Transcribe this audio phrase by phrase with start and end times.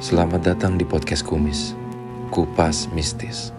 [0.00, 1.76] Selamat datang di podcast Kumis,
[2.32, 3.52] Kupas Mistis.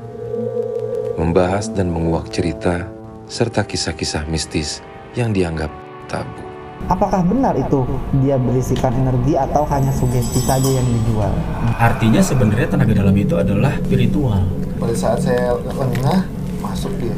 [1.13, 2.89] Membahas dan menguak cerita
[3.29, 4.81] serta kisah-kisah mistis
[5.13, 5.69] yang dianggap
[6.09, 6.41] tabu.
[6.89, 7.85] Apakah benar itu
[8.25, 11.29] dia berisikan energi atau hanya sugesti saja yang dijual?
[11.77, 14.41] Artinya sebenarnya tenaga dalam itu adalah spiritual.
[14.81, 16.25] pada saat saya lengah
[16.57, 17.13] masuk dia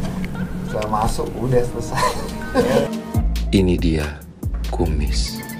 [0.67, 2.11] saya masuk udah selesai
[3.55, 4.19] Ini dia
[4.67, 5.52] Kumis.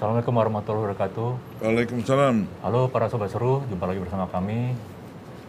[0.00, 1.30] Assalamualaikum warahmatullahi wabarakatuh.
[1.60, 2.48] Waalaikumsalam.
[2.64, 4.72] Halo para sobat seru, jumpa lagi bersama kami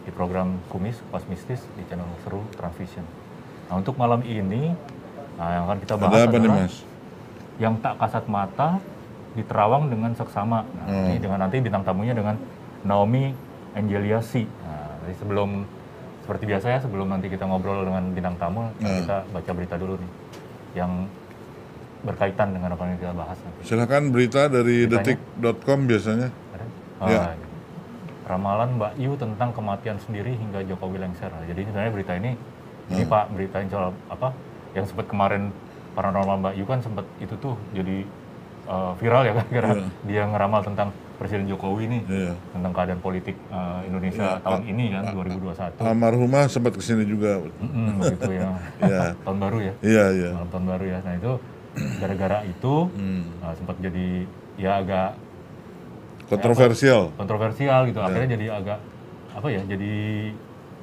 [0.04, 3.00] di program Kumis Kupas Mistis di channel Seru Transvision.
[3.72, 4.76] Nah untuk malam ini,
[5.40, 6.76] nah, yang akan kita bahas Ada apa nih adalah mas?
[7.56, 8.76] yang tak kasat mata
[9.40, 10.68] diterawang dengan seksama.
[10.68, 11.08] Nah, Hmm.
[11.08, 12.36] ini dengan nanti bintang tamunya dengan
[12.84, 13.32] Naomi
[13.72, 14.44] Angeliasi.
[14.44, 15.64] Nah, jadi sebelum
[16.28, 19.00] seperti biasa ya, sebelum nanti kita ngobrol dengan bintang tamu, Hmm.
[19.00, 20.10] kita baca berita dulu nih
[20.76, 21.08] yang
[22.02, 23.38] berkaitan dengan apa yang kita bahas.
[23.62, 26.28] Silahkan berita dari detik.com biasanya.
[26.54, 26.66] Ada?
[27.06, 27.20] Ya.
[27.30, 27.34] Ah.
[28.22, 31.30] Ramalan Mbak Yu tentang kematian sendiri hingga Jokowi lengser.
[31.30, 32.38] Nah, Jadi sebenarnya berita ini,
[32.88, 34.30] ini Pak berita yang soal apa?
[34.72, 35.50] Yang sempat kemarin
[35.92, 38.06] paranormal Mbak Yu kan sempat itu tuh jadi
[38.66, 39.86] uh, viral ya kan karena Iya.
[40.06, 40.88] dia ngeramal tentang
[41.20, 42.32] Presiden Jokowi nih Iya.
[42.50, 45.82] tentang keadaan politik uh, Indonesia Iya, tahun ini kan 2021.
[45.82, 47.42] Almarhumah sempat ke sini juga.
[47.62, 48.48] Mm-mm, gitu ya.
[48.80, 49.02] Iya.
[49.26, 49.74] tahun baru ya.
[49.82, 50.30] Iya iya.
[50.34, 50.98] Malam tahun baru ya.
[51.02, 51.32] Nah itu
[51.72, 53.22] gara-gara itu Hmm.
[53.40, 55.16] uh, sempat jadi ya agak
[56.28, 57.12] Kontroversial.
[57.12, 58.00] kontroversial gitu.
[58.00, 58.78] Akhirnya jadi agak
[59.32, 59.94] apa ya jadi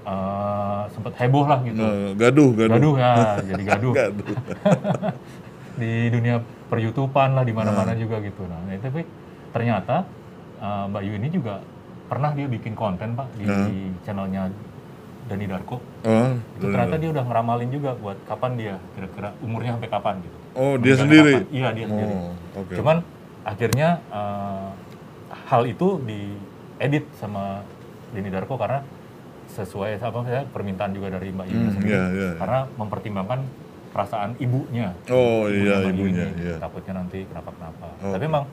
[0.06, 1.82] eh, sempat heboh lah gitu.
[1.82, 2.74] Nah, gaduh gaduh.
[2.78, 3.12] gaduh ya
[3.50, 3.94] jadi gaduh.
[3.94, 4.36] Gaduh.
[5.82, 6.38] di dunia
[6.70, 8.46] peryutupan lah di mana-mana juga gitu.
[8.46, 9.02] Nah nah, tapi
[9.50, 10.06] ternyata
[10.62, 11.56] eh, Mbak Yu ini juga
[12.06, 13.46] pernah dia bikin konten pak di
[14.06, 14.50] channelnya
[15.30, 15.78] Dani Darko.
[16.06, 20.38] Oh, itu ternyata dia udah ngeramalin juga buat kapan dia kira-kira umurnya sampai kapan gitu
[20.56, 21.34] oh dia sendiri.
[21.44, 21.54] kapan.
[21.54, 22.32] iya dia sendiri Oh,
[22.64, 22.74] oke.
[22.78, 22.98] Cuman
[23.44, 24.70] akhirnya eh,
[25.50, 27.62] hal itu diedit sama
[28.14, 28.82] Denny Darko karena
[29.50, 32.32] sesuai apa saya permintaan juga dari Mbak Yu Hmm, sendiri iya, iya, iya.
[32.38, 33.40] karena mempertimbangkan
[33.90, 34.94] perasaan ibunya.
[35.10, 36.56] Oh, iya, ibunya, ini, iya.
[36.62, 37.88] Takutnya nanti kenapa-kenapa.
[38.06, 38.14] Oh.
[38.14, 38.46] Tapi emang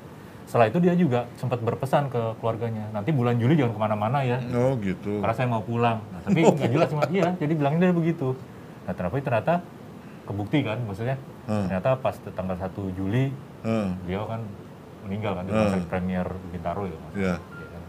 [0.48, 4.38] setelah itu dia juga sempat berpesan ke keluarganya, nanti bulan Juli jangan ke mana-mana ya,
[4.56, 5.20] Oh gitu.
[5.20, 6.00] karena saya mau pulang.
[6.08, 8.32] Nah, tapi nggak jelas cuma iya, jadi bilangnya dia begitu.
[8.86, 9.54] Nah ternyata ternyata
[10.24, 11.66] kebukti kan, maksudnya Hmm.
[11.66, 13.30] ternyata pas tanggal 1 Juli
[13.62, 14.42] Ah, beliau kan
[15.02, 15.62] meninggal kan di Hmm.
[15.64, 17.14] proses premier Bintaro ya Mas.
[17.14, 17.34] Iya.
[17.34, 17.82] Ya kan.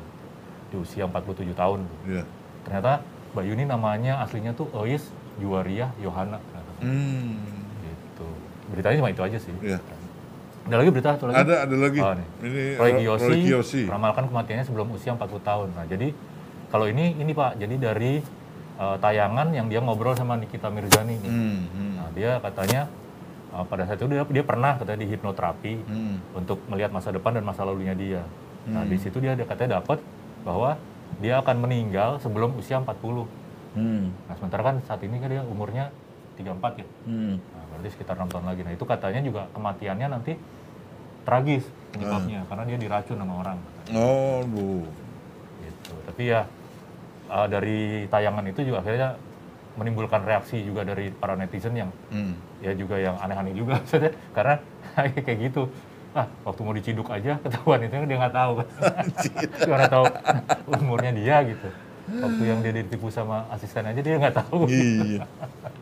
[0.67, 1.79] Di usia 47 tahun.
[2.03, 2.23] Iya.
[2.61, 2.91] Ternyata
[3.33, 5.05] Mbak Yuni namanya aslinya tuh Ois
[5.37, 6.41] Juwaria Yohana.
[6.77, 7.37] Hmm.
[7.81, 8.27] Gitu.
[8.69, 9.53] Beritanya cuma itu aja sih.
[9.61, 9.77] Iya.
[10.65, 11.37] Ada lagi berita satu lagi?
[11.39, 11.99] Ada ada lagi.
[11.99, 12.27] Oh, nih.
[12.43, 13.81] Ini Roy Kiyoshi, Roy Kiyoshi.
[13.85, 15.69] meramalkan kematiannya sebelum usia 40 tahun.
[15.71, 16.11] Nah, jadi
[16.67, 18.13] kalau ini ini Pak, jadi dari
[18.77, 21.17] eh, tayangan yang dia ngobrol sama Nikita Mirzani.
[21.17, 22.85] Hmm, hmm, Nah, dia katanya
[23.57, 26.37] eh, pada saat itu dia, dia pernah katanya di hipnoterapi hmm.
[26.37, 28.21] untuk melihat masa depan dan masa lalunya dia.
[28.67, 30.03] Nah, di situ dia katanya dapat
[30.43, 30.75] bahwa
[31.23, 33.25] dia akan meninggal sebelum usia 40.
[33.77, 34.11] Hmm.
[34.27, 35.89] Nah, sementara kan saat ini kan dia umurnya
[36.35, 36.87] 34 ya.
[37.07, 37.39] Hmm.
[37.39, 38.61] Nah, berarti sekitar 6 tahun lagi.
[38.67, 40.33] Nah, itu katanya juga kematiannya nanti
[41.27, 43.57] tragis penyebabnya karena dia diracun sama orang.
[43.95, 44.83] Oh, bu.
[45.63, 45.93] Gitu.
[46.07, 46.41] Tapi ya
[47.31, 47.79] eh, dari
[48.11, 49.15] tayangan itu juga akhirnya
[49.77, 52.33] menimbulkan reaksi juga dari para netizen yang Hmm.
[52.59, 54.55] ya juga yang aneh-aneh juga maksudnya karena
[55.25, 55.69] kayak gitu
[56.11, 58.67] ah waktu mau diciduk aja ketahuan itu dia nggak tahu kan
[59.69, 60.05] nggak tahu
[60.73, 61.69] umurnya dia gitu
[62.07, 65.27] waktu yang dia ditipu sama asisten aja dia nggak tahu Iya.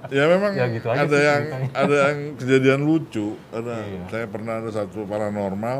[0.05, 1.69] Ya memang Ya, gitu aja ada sih yang ceritanya.
[1.73, 3.27] ada yang kejadian lucu.
[3.49, 4.01] Ada Iya.
[4.05, 5.79] saya pernah ada satu paranormal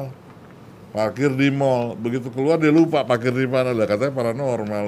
[0.92, 1.94] parkir di mall.
[1.96, 4.86] Begitu keluar dia lupa parkir di mana lah katanya paranormal.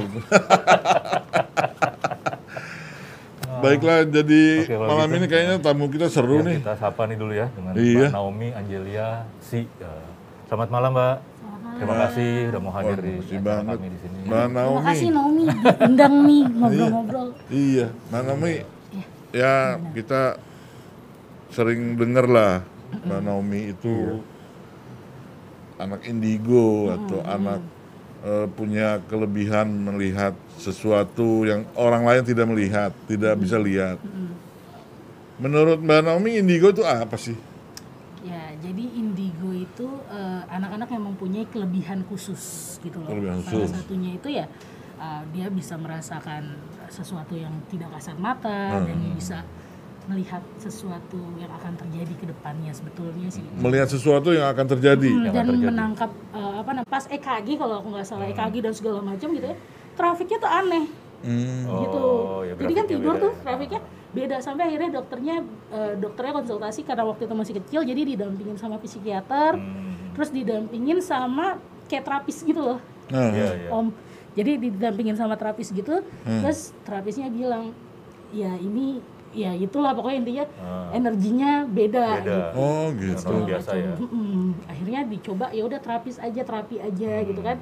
[3.67, 5.17] Baiklah, jadi Oke, malam gitu.
[5.17, 6.57] ini kayaknya tamu kita seru Ya, nih.
[6.59, 7.99] kita sapa nih dulu ya dengan Iya.
[7.99, 9.07] Mbak Naomi Angelia
[9.39, 9.91] Si Ya.
[10.45, 11.15] selamat malam Mbak
[11.75, 13.77] terima kasih udah mau hadir Wah, di banget.
[13.77, 14.85] kami di sini Mbak Terima Naomi.
[14.87, 17.27] kasih Naomi diundang nih ngobrol-ngobrol.
[17.47, 18.53] Iya, Mbak Naomi.
[19.29, 19.53] Ya,
[19.93, 20.21] kita
[21.49, 22.53] sering dengar lah
[22.99, 24.23] Mbak Naomi itu
[25.77, 27.61] anak indigo atau anak
[28.21, 33.97] eh, punya kelebihan melihat sesuatu yang orang lain tidak melihat, tidak bisa lihat.
[35.37, 37.37] Menurut Mbak Naomi indigo itu apa sih?
[38.25, 43.09] Ya, jadi indigo itu eh, anak-anak yang mempunyai kelebihan khusus gitu loh.
[43.13, 43.71] Kelebihan Salah khusus.
[43.77, 44.45] satunya itu ya
[44.97, 46.57] eh, dia bisa merasakan
[46.89, 49.13] sesuatu yang tidak kasat mata dan Hmm.
[49.13, 49.45] bisa
[50.07, 53.43] melihat sesuatu yang akan terjadi ke depannya sebetulnya sih.
[53.55, 55.09] Melihat sesuatu yang akan terjadi.
[55.09, 55.67] Hmm, Yang dan akan terjadi.
[55.69, 59.45] menangkap eh, apa namanya pas EKG kalau aku nggak salah EKG dan segala macam gitu
[59.45, 59.57] ya.
[59.93, 60.85] Trafiknya tuh aneh.
[61.17, 61.65] Hmm.
[61.81, 61.97] gitu.
[61.97, 63.41] Oh, ya Jadi kan tidur beda tuh ya.
[63.43, 65.35] trafiknya beda sampai akhirnya dokternya
[65.69, 69.57] eh, dokternya konsultasi karena waktu itu masih kecil jadi didampingin sama psikiater.
[69.57, 70.13] Hmm.
[70.13, 73.69] terus didampingin sama kayak terapis gitu loh Nah, Iya, iya.
[73.69, 73.93] om
[74.33, 77.69] jadi didampingin sama terapis gitu terus terapisnya bilang
[78.29, 80.89] ya ini ya itulah pokoknya intinya Ah.
[80.91, 82.21] energinya beda, Beda.
[82.21, 82.39] gitu.
[82.55, 83.23] Oh gitu.
[83.25, 83.93] orang biasa ya.
[84.65, 87.57] Akhirnya dicoba ya udah terapis aja terapi aja gitu kan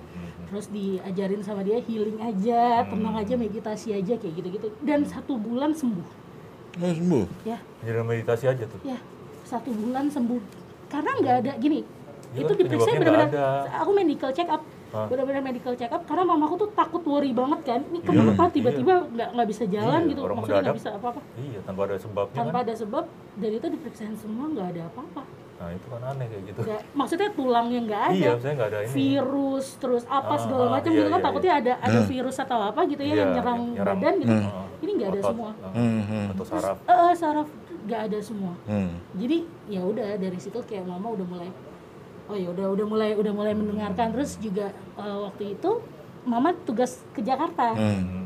[0.45, 5.73] terus diajarin sama dia healing aja tenang aja meditasi aja kayak gitu-gitu dan satu bulan
[5.73, 6.05] sembuh
[6.77, 7.25] Oh sembuh.
[7.43, 8.79] ya Jadi meditasi aja tuh.
[8.81, 8.95] ya
[9.41, 10.41] satu bulan sembuh
[10.87, 11.81] karena nggak ada gini
[12.31, 13.29] Iya, itu diperiksa benar-benar
[13.73, 14.61] aku medical check up
[14.95, 15.05] Hah?
[15.05, 18.53] benar-benar medical check up karena mamaku tuh takut worry banget kan ini Iya, kenapa iya.
[18.53, 21.95] tiba-tiba nggak nggak bisa jalan Iya, gitu orang maksudnya nggak bisa apa-apa Iya, tanpa ada
[21.97, 22.63] sebabnya tanpa kan.
[22.63, 23.03] ada sebab
[23.35, 25.23] dan itu diperiksain semua nggak ada apa-apa
[25.55, 26.59] Nah, itu kan aneh kayak gitu.
[26.61, 28.91] Nggak- maksudnya tulangnya nggak ada Iya, saya nggak ada ini.
[28.93, 32.37] virus terus apa Ah, segala ah, macam iya, gitu kan iya, takutnya ada ada virus
[32.37, 33.97] atau apa gitu ya Iya, yang nyerang yang nyerang.
[33.97, 36.77] badan gitu Ah, ini nggak ada otot, semua ah, Hmm, hmm, Atau saraf.
[36.77, 37.47] Eh, eh, saraf
[37.85, 38.89] nggak ada semua hmm.
[39.15, 39.37] jadi
[39.69, 41.49] ya udah dari situ kayak mama udah mulai
[42.25, 45.71] oh ya udah udah mulai udah mulai mendengarkan terus juga eh, waktu itu
[46.23, 48.25] mama tugas ke Jakarta Hmm.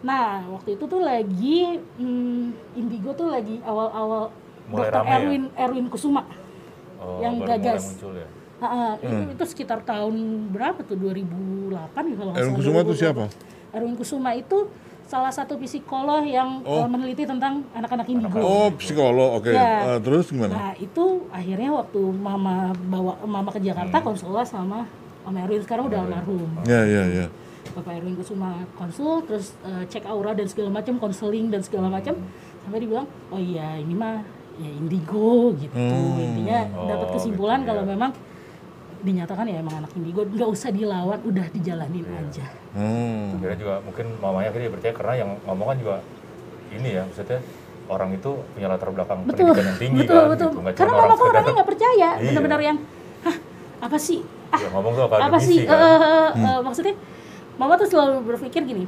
[0.00, 2.42] nah waktu itu tuh lagi hmm,
[2.74, 4.32] Indigo tuh lagi awal-awal
[4.66, 5.14] dokter ya?
[5.16, 6.24] Erwin Erwin Kusuma
[6.96, 7.82] Oh, Yang baru mulai gagas.
[7.88, 8.28] muncul ya.
[8.60, 10.14] Ah, ah, itu, itu sekitar tahun
[10.52, 13.00] berapa tuh 2008 ya kalau nggak Erwin Kusuma itu 2008.
[13.00, 13.24] siapa?
[13.72, 14.58] Erwin Kusuma itu
[15.10, 16.86] salah satu psikolog yang Oh.
[16.86, 18.38] eh, meneliti tentang anak-anak indigo.
[18.38, 19.50] Oh psikolog, oke.
[19.50, 19.90] Ya.
[19.90, 20.54] Eh, terus gimana?
[20.54, 22.54] Nah itu akhirnya waktu mama
[22.86, 24.06] bawa mama ke Jakarta Hmm.
[24.06, 24.86] konsullah sama
[25.20, 26.46] Om Erwin sekarang udah almarhum.
[26.64, 27.26] Ya ya ya.
[27.70, 32.14] Bapak Erwin Kusuma konsul terus eh, cek aura dan segala macam konseling dan segala macam
[32.60, 34.22] sampai dibilang oh iya ini mah
[34.56, 35.74] ya indigo gitu
[36.16, 37.88] intinya dapat Oh, kesimpulan gitu, kalau ya.
[37.90, 38.10] memang
[39.00, 43.34] dinyatakan ya emang anak indigo nggak usah dilawan udah dijalanin aja Oh.
[43.34, 45.96] Akhirnya juga mungkin mamanya akhirnya dia percaya karena yang ngomong kan juga
[46.70, 47.42] ini ya, maksudnya
[47.86, 50.28] orang itu punya latar belakang betul pendidikan yang tinggi betul kan.
[50.30, 50.60] betul gitu.
[50.60, 52.28] Nggak karena cuma orang orangnya nggak percaya Iya.
[52.30, 52.76] benar-benar yang
[53.20, 53.36] hah
[53.80, 54.18] apa sih
[54.48, 55.74] ah ya, ngomong tuh apa sih kan.
[55.74, 56.94] Eh, eh, eh, maksudnya
[57.56, 58.84] mama tuh selalu berpikir gini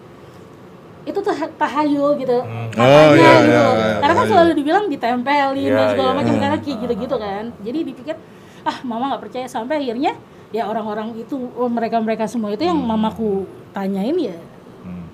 [1.02, 2.70] itu tuh tahayul gitu Hmm.
[2.70, 4.30] Oh, katanya iya, gitu iya, iya, karena kan tahayul.
[4.30, 6.18] selalu dibilang ditempelin Iya, dan segala iya.
[6.22, 8.16] macam karena kayak gitu-gitu kan jadi dipikir
[8.62, 10.12] ah mama nggak percaya sampai akhirnya
[10.50, 11.34] ya orang-orang itu
[11.66, 14.36] mereka mereka semua itu yang mamaku tanyain ya
[14.80, 15.06] Hmm.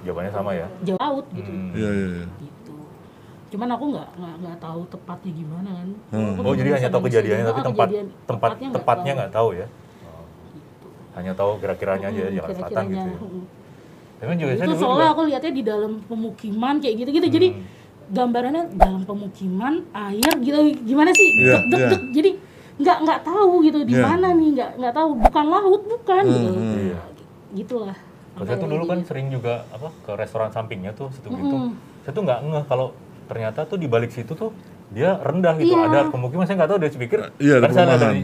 [0.00, 0.66] Jawabannya sama ya.
[0.80, 1.70] jauh laut gitu Hmm.
[1.72, 2.26] Iya iya iya.
[2.38, 2.74] gitu
[3.48, 5.88] cuman aku nggak nggak nggak tahu tepatnya gimana kan
[6.34, 9.18] Aku Oh jadi hanya tahu kejadiannya tapi tempat kejadian tempat tepatnya tepatnya tahu.
[9.18, 9.66] nggak tahu ya.
[10.04, 10.24] Oh.
[11.14, 13.04] Hanya tahu kira-kiranya aja Hmm, Jakarta Selatan kira-kiranya.
[13.06, 13.10] gitu.
[13.10, 13.28] Ya.
[13.28, 13.44] Hmm.
[14.18, 17.48] Tapi juga saya itu dulu soalnya juga- aku lihatnya di dalam pemukiman kayak gitu-gitu jadi
[17.50, 17.62] Hmm.
[18.08, 21.88] gambarannya dalam pemukiman air gitu gimana sih Iya, dek dek iya.
[21.90, 22.30] dek jadi
[22.78, 24.04] nggak nggak tahu gitu di Iya.
[24.04, 26.52] mana nih nggak nggak tahu bukan laut bukan gitu
[26.88, 26.98] Iya.
[27.54, 27.98] gitulah
[28.32, 31.42] Kalau saya tuh dulu kan sering juga apa ke restoran sampingnya tuh situ gitu.
[31.58, 31.74] Mm-mm.
[32.06, 32.94] Saya tuh nggak ngeh kalau
[33.26, 34.54] ternyata tuh di balik situ tuh
[34.88, 35.74] dia rendah gitu.
[35.74, 35.90] Iya.
[35.90, 37.18] Ada pemukiman saya nggak tahu dari pikir.
[37.36, 38.22] Iya, ada kan saya dari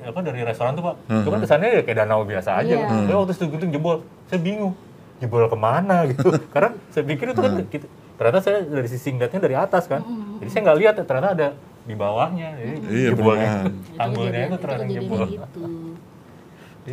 [0.00, 0.94] apa dari restoran tuh pak.
[1.26, 2.74] Cuma kesannya ya kayak danau biasa aja.
[2.78, 2.86] Iya.
[2.86, 3.96] Tapi waktu situ gitu jebol,
[4.30, 4.72] saya bingung
[5.18, 6.30] jebol ke mana gitu.
[6.48, 7.86] Karena saya pikir itu kan gitu.
[8.14, 9.98] ternyata saya dari sisi ngeliatnya dari atas kan.
[10.38, 11.48] Jadi saya nggak lihat ternyata ada
[11.82, 12.48] di bawahnya.
[12.54, 13.52] Jadi Iya, jebolnya,
[13.94, 15.20] tanggulnya itu ternyata yang jebol.
[15.26, 15.62] gitu.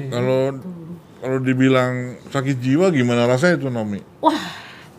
[0.10, 0.42] Kalau
[1.18, 1.94] kalau dibilang
[2.28, 3.98] sakit jiwa gimana rasanya itu Nomi?
[4.19, 4.38] wah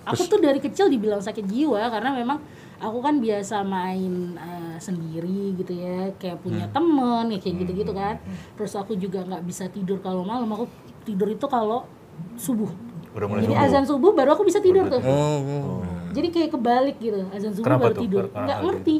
[0.02, 2.40] aku tuh dari kecil dibilang sakit jiwa karena memang
[2.76, 6.11] aku kan biasa main eh, sendiri gitu ya.
[6.17, 6.75] Kayak punya Hmm.
[6.75, 8.17] temen ya kayak gitu-gitu kan.
[8.55, 10.48] Terus aku juga nggak bisa tidur kalau malam.
[10.51, 10.67] Aku
[11.05, 11.86] tidur itu kalau
[12.34, 12.70] subuh.
[13.10, 13.67] Udah mulai jadi subuh.
[13.67, 15.01] azan subuh baru aku bisa tidur tuh.
[15.01, 15.81] Oh, oh.
[16.10, 17.22] jadi kayak kebalik gitu.
[17.31, 18.03] Azan subuh Kenapa baru tuh?
[18.03, 18.24] tidur.
[18.32, 18.96] Nggak ngerti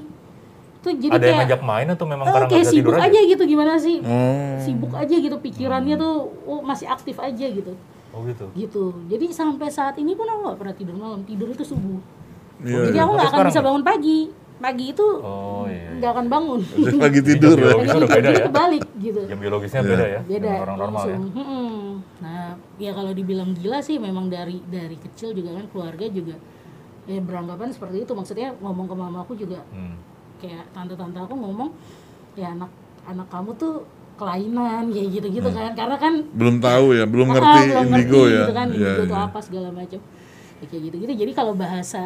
[0.79, 3.21] tuh jadi Ada yang kayak ngajak main atau memang eh, karena kayak sibuk tidur aja
[3.25, 4.57] gitu gimana sih Oh.
[4.59, 7.73] sibuk aja gitu pikirannya tuh oh, masih aktif aja gitu
[8.09, 8.47] Oh gitu.
[8.53, 11.99] gitu jadi sampai saat ini pun aku nggak pernah tidur malam tidur itu subuh
[12.59, 12.91] Iya.
[12.91, 14.19] jadi aku Tapi nggak akan bisa bangun pagi
[14.59, 15.79] pagi itu Oh iya.
[15.79, 15.91] iya.
[15.97, 16.61] nggak akan bangun
[16.99, 17.71] Lagi tidur Jadi ya.
[17.71, 18.45] jam biologisnya udah beda jadi ya.
[18.45, 20.21] kebalik gitu Jam biologisnya beda ya.
[20.21, 21.19] beda dengan orang normal ya.
[22.19, 26.35] nah ya kalau dibilang gila sih memang dari dari kecil juga kan keluarga juga
[27.05, 29.95] ya beranggapan seperti itu maksudnya ngomong ke mamaku juga Hmm.
[30.39, 31.71] Kayak tante-tante aku ngomong
[32.35, 32.71] ya anak
[33.05, 33.83] anak kamu tuh
[34.19, 38.35] kelainan kayak gitu-gitu kan karena kan Belum tahu ya, belum ah, ngerti belum indigo ngerti
[38.35, 38.41] ya.
[38.43, 39.27] gitu kan Iya, indigo itu iya.
[39.27, 40.01] apa segala macam
[40.59, 42.03] ya, kayak gitu-gitu jadi kalau bahasa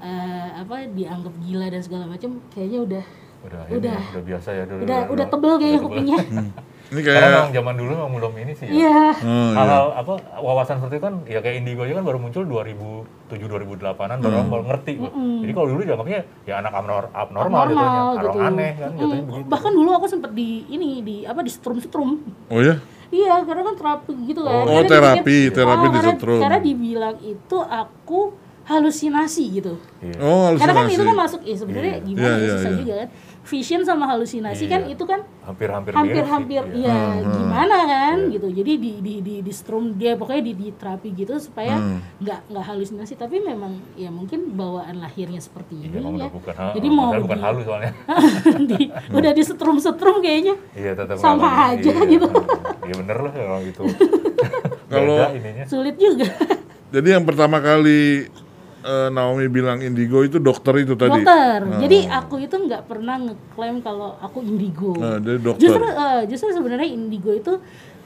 [0.00, 3.04] eh, apa dianggap gila dan segala macam kayaknya udah
[3.46, 3.78] Udah, Udah.
[3.78, 4.62] udah, udah biasa ya.
[4.66, 6.18] Udah, udah udah tebel kayaknya kupingnya
[6.86, 8.72] Ini Karena kayak memang zaman dulu memang belum ini sih ya.
[8.72, 9.54] iya oh, iya.
[9.54, 14.16] Hal-hal apa wawasan seperti itu kan ya kayak indigo aja kan baru muncul 2007 2008an
[14.16, 14.92] baru orang baru ngerti.
[14.96, 15.06] Bu.
[15.40, 19.46] Jadi kalau dulu dianggapnya ya anak abnor- abnormal, jatuhnya, gitu aneh kan jatuhnya Mm, begitu.
[19.46, 22.78] bahkan dulu aku sempet di ini di apa di setrum setrum Oh ya?
[23.08, 26.40] iya karena kan terapi gitu kan Oh, Karena terapi, dipikir- terapi oh, di karena- setrum.
[26.40, 28.20] karena dibilang itu aku
[28.64, 29.74] halusinasi gitu
[30.18, 30.94] Oh, karena kan halusinasi.
[30.96, 32.78] itu kan masuk ya sebenarnya gimana Iya, ya iya, susah iya.
[32.78, 33.08] juga kan
[33.46, 34.92] vision sama halusinasi kan Iya.
[34.92, 36.90] itu kan Hampir-hampir hampir-hampir iya.
[36.90, 40.68] ya Hmm, gimana kan gitu jadi di di di, di strum dia pokoknya di, di
[40.72, 42.02] terapi gitu supaya Hmm.
[42.18, 46.54] nggak nggak halusinasi tapi memang ya mungkin bawaan lahirnya seperti Iya, ini ya udah bukan
[46.74, 47.92] jadi mau padahal bukan di- halus soalnya.
[48.70, 52.26] di, udah di setrum setrum kayaknya Iya, tetap Sama aja Iya, gitu.
[52.82, 53.82] Iya bener lah kalau gitu.
[54.86, 55.64] Kalau- Beda ininya.
[55.64, 56.26] sulit juga
[56.88, 58.26] Jadi yang pertama kali
[58.86, 61.10] eh, Naomi bilang indigo itu dokter itu tadi.
[61.18, 61.78] dokter Ah.
[61.78, 65.60] jadi aku itu nggak pernah ngeklaim kalau aku indigo Nah, dia dokter.
[65.60, 67.58] justru eh, justru sebenarnya indigo itu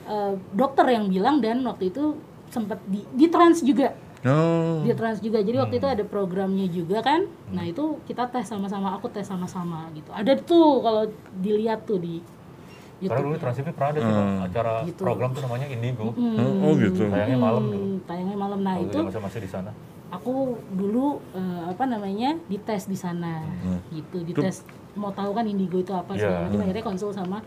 [0.05, 2.17] eh, dokter yang bilang dan waktu itu
[2.49, 4.81] sempat di di trans juga Oh.
[4.81, 5.95] di trans juga jadi waktu itu Hmm.
[5.95, 10.81] ada programnya juga kan nah itu kita tes sama-sama aku tes sama-sama gitu ada tuh
[10.81, 11.03] kalau
[11.35, 12.21] dilihat tuh di
[13.01, 15.01] Karena dulu YouTube Trans TV pernah ada sih Pak, acara Gitu.
[15.01, 16.13] program tuh namanya Indigo.
[16.13, 17.09] Oh, oh gitu.
[17.09, 17.81] Tayangnya malam dulu.
[17.81, 19.71] Hmm, tayangnya malam nah Waktu itu masih masih di sana.
[20.11, 20.35] Aku
[20.71, 23.47] dulu eh, apa namanya dites di sana
[23.88, 26.21] gitu dites mau tahu kan indigo itu apa Iya.
[26.21, 27.38] segala macam akhirnya konsul sama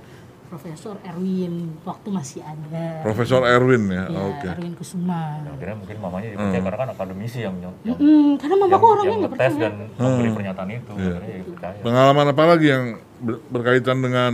[0.46, 4.06] Profesor Erwin waktu masih ada Profesor Erwin ya.
[4.06, 4.48] ya Oke.
[4.48, 8.70] Erwin Kusuma Nah, akhirnya mungkin mamanya dipercaya karena kan akademisi yang yang, Hmm, karena mamaku
[8.78, 10.92] yang, orangnya yang nggak ngetes percaya dan memberi pernyataan itu.
[10.94, 11.70] Akhirnya ya.
[11.82, 12.84] Pengalaman apa lagi yang
[13.18, 14.34] ber- berkaitan dengan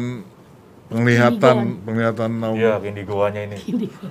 [0.88, 2.60] penglihatan penglihatan Naomi?
[2.60, 3.58] Iya, indigoannya ini.
[3.66, 4.06] indigo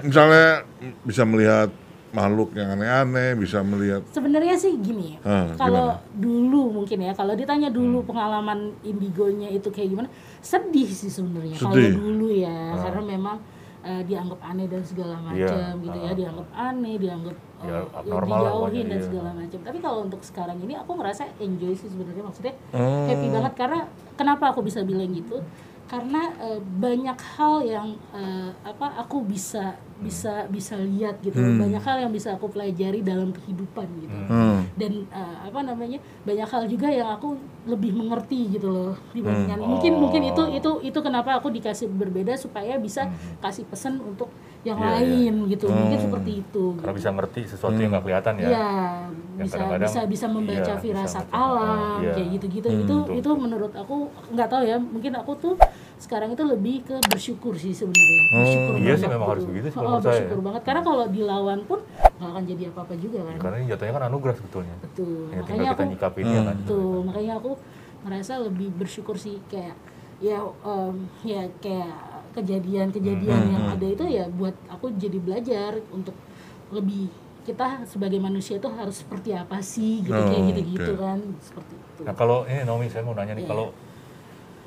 [0.00, 0.64] Misalnya
[1.04, 1.70] bisa melihat
[2.14, 4.06] makhluk yang aneh-aneh, bisa melihat.
[4.08, 9.90] Sebenarnya sih gini Ah, kalau dulu mungkin ya kalau ditanya dulu pengalaman indigonya itu kayak
[9.90, 13.36] gimana sedih sih sebenarnya kalau dulu ya karena memang
[13.82, 16.14] eh, dianggap aneh dan segala macam Iya, gitu ya ah.
[16.14, 19.06] dianggap aneh dianggap Ya, eh, abnormal lah dijauhin dan iya.
[19.08, 19.58] segala macam.
[19.64, 23.08] Tapi kalau untuk sekarang ini aku ngerasa enjoy sih sebenarnya maksudnya Oh.
[23.08, 23.80] happy banget karena
[24.14, 25.40] kenapa aku bisa bilang gitu
[25.84, 31.60] karena eh, banyak hal yang eh, apa aku bisa bisa bisa lihat gitu Hmm.
[31.60, 34.64] banyak hal yang bisa aku pelajari dalam kehidupan gitu Hmm.
[34.74, 39.70] dan eh, apa namanya banyak hal juga yang aku lebih mengerti gitu loh dibandingkan Hmm.
[39.70, 40.30] mungkin mungkin Oh.
[40.30, 43.06] itu itu itu kenapa aku dikasih berbeda supaya bisa
[43.38, 44.32] kasih pesan untuk
[44.64, 46.06] yang Iya, lain gitu mungkin Hmm.
[46.08, 46.98] seperti itu Karena gitu.
[46.98, 48.48] bisa ngerti sesuatu yang nggak kelihatan ya.
[48.48, 48.70] Iya,
[49.04, 51.36] Yang bisa kadang-kadang, bisa bisa membaca iya, bisa firasat baca.
[51.36, 52.12] alam Iya.
[52.16, 53.94] kayak gitu-gitu Hmm, itu betul, itu menurut aku
[54.32, 55.54] nggak tahu ya mungkin aku tuh
[55.94, 59.32] sekarang itu lebih ke bersyukur sih sebenarnya bersyukur Iya sih, memang gitu.
[59.36, 60.10] harus begitu sih Oh, menurut saya.
[60.10, 61.78] bersyukur banget karena kalau dilawan pun
[62.16, 64.76] nggak akan jadi apa-apa juga kan Karena ini jatuhnya kan anugerah sebetulnya.
[64.80, 66.56] betul Ya, makanya kita aku nyikapin ya kan.
[66.56, 67.50] betul makanya aku
[68.00, 69.76] ngerasa lebih bersyukur sih kayak
[70.22, 76.14] ya em, ya kayak kejadian-kejadian Hmm, yang ada itu ya buat aku jadi belajar untuk
[76.70, 77.08] lebih
[77.44, 81.00] kita sebagai manusia itu harus seperti apa sih gitu Oh, kayak gitu-gitu oke.
[81.00, 83.50] kan seperti itu Nah kalau ini Naomi saya mau nanya nih Iya.
[83.50, 83.66] kalau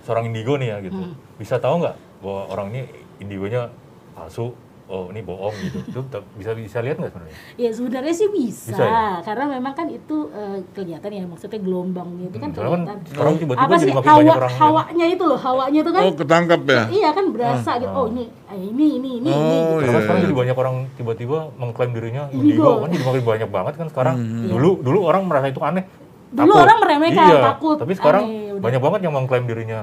[0.01, 1.13] seorang indigo nih ya gitu, Hmm.
[1.35, 2.81] bisa tahu nggak bahwa orang ini
[3.19, 3.67] indigonya
[4.13, 4.53] palsu?
[4.87, 5.99] Oh ini bohong gitu, itu
[6.33, 7.35] bisa bisa lihat nggak sebenarnya?
[7.59, 9.19] ya sebenarnya sih bisa, Bisa ya?
[9.19, 13.35] karena memang kan itu eh, kelihatan ya maksudnya gelombangnya itu kan Soalnya kan kelihatan orang
[13.35, 16.13] tiba-tiba apa jadi sih hawa banyak orang yang- hawanya itu loh hawanya itu kan Oh,
[16.15, 16.81] ketangkap ya?
[16.87, 19.75] iya kan berasa gitu oh ini eh, ini ini ini ini Oh, gitu.
[19.77, 20.25] Karena iya, sekarang iya.
[20.25, 22.39] jadi banyak orang tiba-tiba mengklaim dirinya Indigo.
[22.39, 24.15] indigo, kan jadi makin banyak banget kan sekarang.
[24.45, 25.83] Dulu dulu orang merasa itu aneh.
[26.29, 26.63] Dulu takut.
[26.63, 29.79] orang meremehkan, iya, takut, Tapi sekarang aneh, banyak banget yang mengklaim dirinya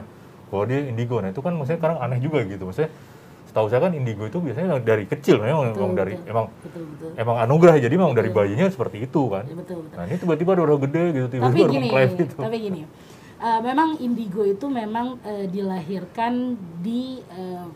[0.46, 1.16] bahwa dia indigo.
[1.18, 2.64] Nah itu kan maksudnya sekarang aneh juga gitu.
[2.64, 2.88] Maksudnya
[3.54, 6.30] setahu saya kan indigo itu biasanya dari kecil memang, Betul, memang dari betul.
[6.34, 9.46] emang betul betul emang anugerah jadi memang dari bayinya seperti itu kan.
[9.46, 12.36] Ya, betul betul Nah ini tiba-tiba udah, gede gitu tiba-tiba udah gini mengklaim gitu.
[12.42, 12.80] tapi gini
[13.38, 17.66] eh, memang indigo itu memang eh, dilahirkan di eh,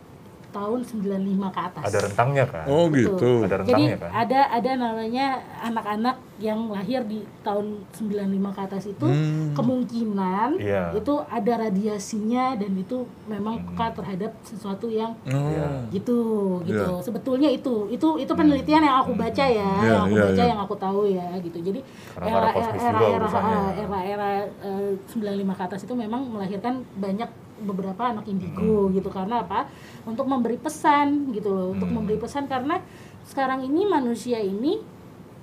[0.48, 1.04] tahun 95
[1.48, 2.64] ke atas Ada rentangnya kan.
[2.64, 3.04] Oh, Betul.
[3.14, 3.30] gitu.
[3.40, 4.10] Ada jadi rentangnya kan.
[4.12, 5.26] ada ada namanya
[5.60, 9.50] anak-anak yang lahir di tahun 95 ke atas itu Hmm.
[9.52, 10.94] kemungkinan Iya.
[10.94, 15.82] itu ada radiasinya dan itu memang peka terhadap sesuatu yang Oh.
[15.88, 16.18] gitu
[16.62, 17.02] gitu Iya.
[17.02, 20.46] sebetulnya itu itu itu penelitian yang aku baca ya Iya, yang aku iya, baca iya.
[20.46, 21.80] yang aku tahu ya gitu jadi
[22.14, 23.58] Karena era para era kosmis era juga era, urusannya.
[23.76, 24.28] era era
[24.62, 28.92] eh, 95 ke atas itu memang melahirkan banyak beberapa anak indigo Hmm.
[28.92, 29.66] gitu karena apa
[30.02, 32.00] untuk memberi pesan gitu loh untuk Hmm.
[32.00, 32.78] memberi pesan karena
[33.22, 34.80] sekarang ini manusia ini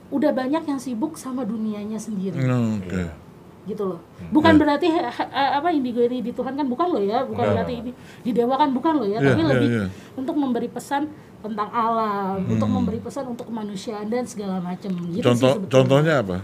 [0.07, 2.37] udah banyak yang sibuk sama dunianya sendiri.
[2.37, 3.11] Iya.
[3.65, 3.99] gitu loh.
[4.29, 7.55] Bukan berarti ha- ha- apa indigo ini dituhankan bukan loh ya, bukan Enggak.
[7.57, 7.91] berarti ini
[8.21, 9.85] didewakan bukan loh ya, Iya, tapi iya, lebih iya.
[10.13, 11.09] untuk memberi pesan
[11.41, 15.73] tentang alam, untuk memberi pesan untuk kemanusiaan dan segala macam gitu sih Contoh sebetulnya.
[15.73, 16.37] contohnya apa?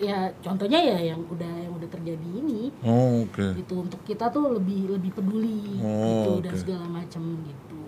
[0.00, 3.52] Ya contohnya ya yang udah yang udah terjadi ini Oh, oke.
[3.54, 6.58] gitu untuk kita tuh lebih lebih peduli Oh, gitu dan oke.
[6.58, 7.80] segala macam gitu.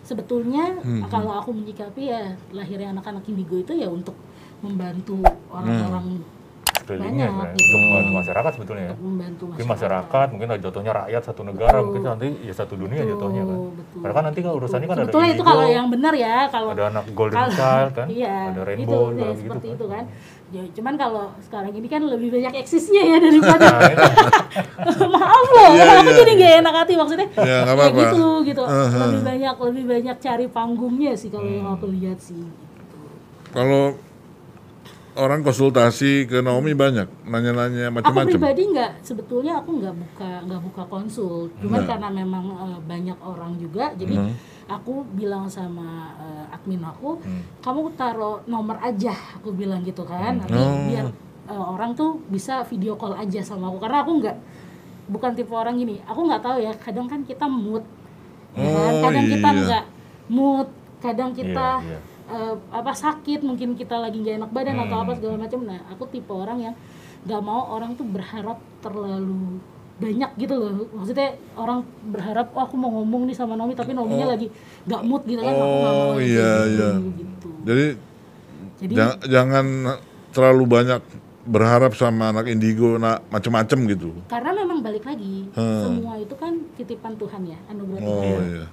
[0.00, 1.04] Sebetulnya Hmm.
[1.06, 4.16] kalau aku menyikapi ya lahirnya anak-anak indigo itu ya untuk
[4.58, 6.24] membantu orang-orang
[6.70, 7.52] sekelilingnya Banyak, sebenarnya.
[7.52, 7.68] gitu.
[7.68, 8.88] untuk membantu masyarakat sebetulnya ya.
[8.88, 10.04] untuk membantu Mungkin masyarakat.
[10.08, 11.84] masyarakat, mungkin jatuhnya rakyat satu negara, Betul.
[11.84, 13.58] mungkin nanti ya satu dunia Betul, jatuhnya kan.
[13.70, 13.98] betul.
[13.98, 16.68] Karena kan nanti kan urusannya kan ada Sebetulnya itu indigo, kalau yang benar ya, kalau
[16.70, 19.76] ada anak golden kalau- child kan, iya, ada itu rainbow, ya, gitu seperti kan.
[19.76, 20.04] itu kan.
[20.48, 25.04] Ya, cuman kalau sekarang ini kan lebih banyak eksisnya ya daripada itu.
[25.12, 26.18] maaf loh, Iya, aku iya.
[26.18, 27.28] jadi gak enak hati maksudnya.
[27.28, 28.00] Ya, nggak kayak apa-apa.
[28.00, 28.62] gitu gitu.
[28.64, 29.00] Uh-huh.
[29.04, 31.76] Lebih banyak lebih banyak cari panggungnya sih kalau yang Hmm.
[31.76, 32.40] aku lihat sih.
[33.48, 33.92] Kalau
[35.18, 38.30] orang konsultasi ke Naomi banyak, nanya-nanya Aku macam-macam.
[38.30, 41.88] pribadi nggak sebetulnya aku nggak buka nggak buka konsul, cuman Nah.
[41.90, 44.32] karena memang eh, banyak orang juga, jadi Hmm.
[44.68, 47.42] aku bilang sama eh, admin aku, Hmm.
[47.58, 50.86] kamu taruh nomor aja, aku bilang gitu kan, nanti Oh.
[50.86, 51.06] biar
[51.48, 54.36] eh, orang tuh bisa video call aja sama aku, karena aku nggak
[55.08, 57.82] bukan tipe orang gini, aku nggak tahu ya, kadang kan kita mood,
[58.54, 58.92] ya kan?
[58.92, 59.58] Oh, kadang kita iya.
[59.58, 59.84] nggak
[60.28, 61.98] mood, kadang kita Iya, iya.
[62.28, 65.04] Eh, apa sakit mungkin kita lagi nggak enak badan atau Hmm.
[65.04, 66.74] apa segala macam nah aku tipe orang yang
[67.20, 69.58] nggak mau orang tuh berharap terlalu
[69.98, 74.30] banyak gitu loh maksudnya orang berharap oh aku mau ngomong nih sama Nomi tapi Nominya
[74.30, 74.46] lagi
[74.84, 76.88] nggak mood gitu kan aku nggak mau Oh, iya, gitu, iya.
[77.16, 77.48] gitu.
[77.64, 77.86] Jadi
[78.78, 79.66] jadi ja- jangan
[80.30, 81.02] terlalu banyak
[81.44, 84.12] berharap sama anak indigo nak macam-macam gitu.
[84.28, 85.82] karena memang balik lagi Hmm.
[85.82, 88.66] semua itu kan titipan Tuhan ya anugerah Tuhan Oh iya.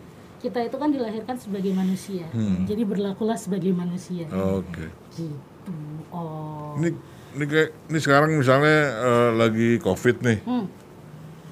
[0.45, 2.63] Kita itu kan dilahirkan sebagai manusia Hmm.
[2.63, 4.85] jadi berlakulah sebagai manusia Oke.
[5.11, 5.73] gitu
[6.09, 6.89] oh Ini
[7.33, 10.39] ini kayak ini sekarang misalnya eh, lagi covid nih.
[10.41, 10.65] Hmm.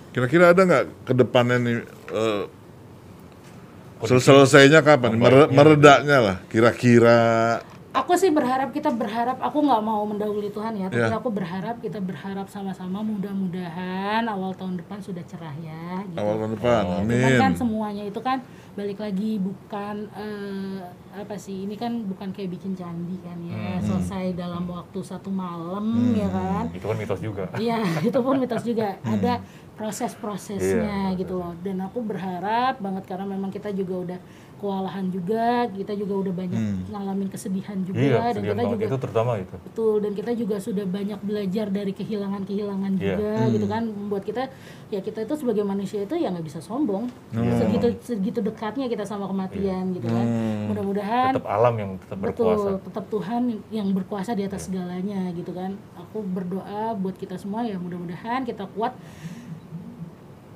[0.09, 1.77] Kira-kira ada nggak ke depannya nih
[2.13, 2.43] eh,
[4.01, 5.15] sel- selesainya kapan?
[5.15, 6.38] Mere- meredaknya lah.
[6.47, 7.17] Kira-kira.
[7.93, 11.13] Aku sih berharap kita berharap aku nggak mau mendahului Tuhan ya, tapi Ya.
[11.13, 16.01] aku berharap kita berharap sama-sama mudah-mudahan awal tahun depan sudah cerah ya.
[16.03, 16.17] Gitu.
[16.17, 17.38] Awal tahun depan, Cuman amin.
[17.38, 18.41] kan semuanya itu kan
[18.74, 20.82] balik lagi bukan eh,
[21.13, 23.86] apa sih ini kan bukan kayak bikin candi kan ya Hmm.
[23.86, 26.65] selesai dalam waktu satu malam ya kan.
[26.74, 27.46] Itu kan mitos juga.
[27.62, 28.98] Iya, itu pun mitos juga.
[29.00, 29.13] Hmm.
[29.13, 29.34] Ada
[29.74, 31.53] proses-prosesnya Iya, gitu loh.
[31.62, 34.20] Dan aku berharap banget karena memang kita juga udah
[34.63, 36.88] kewalahan juga, kita juga udah banyak Hmm.
[36.88, 39.55] ngalamin kesedihan juga Iya, dan kita juga itu terutama itu.
[39.60, 43.03] betul dan kita juga sudah banyak belajar dari kehilangan-kehilangan Iya.
[43.12, 44.43] juga gitu kan membuat kita
[44.88, 47.60] ya kita itu sebagai manusia itu ya nggak bisa sombong Iya.
[47.60, 50.25] segitu segitu dekatnya kita sama kematian gitu kan
[50.65, 52.55] mudah-mudahan Tetap alam yang tetap berkuasa.
[52.70, 55.75] Betul, tetap Tuhan yang berkuasa di atas segalanya gitu kan.
[56.00, 58.96] Aku berdoa buat kita semua ya mudah-mudahan kita kuat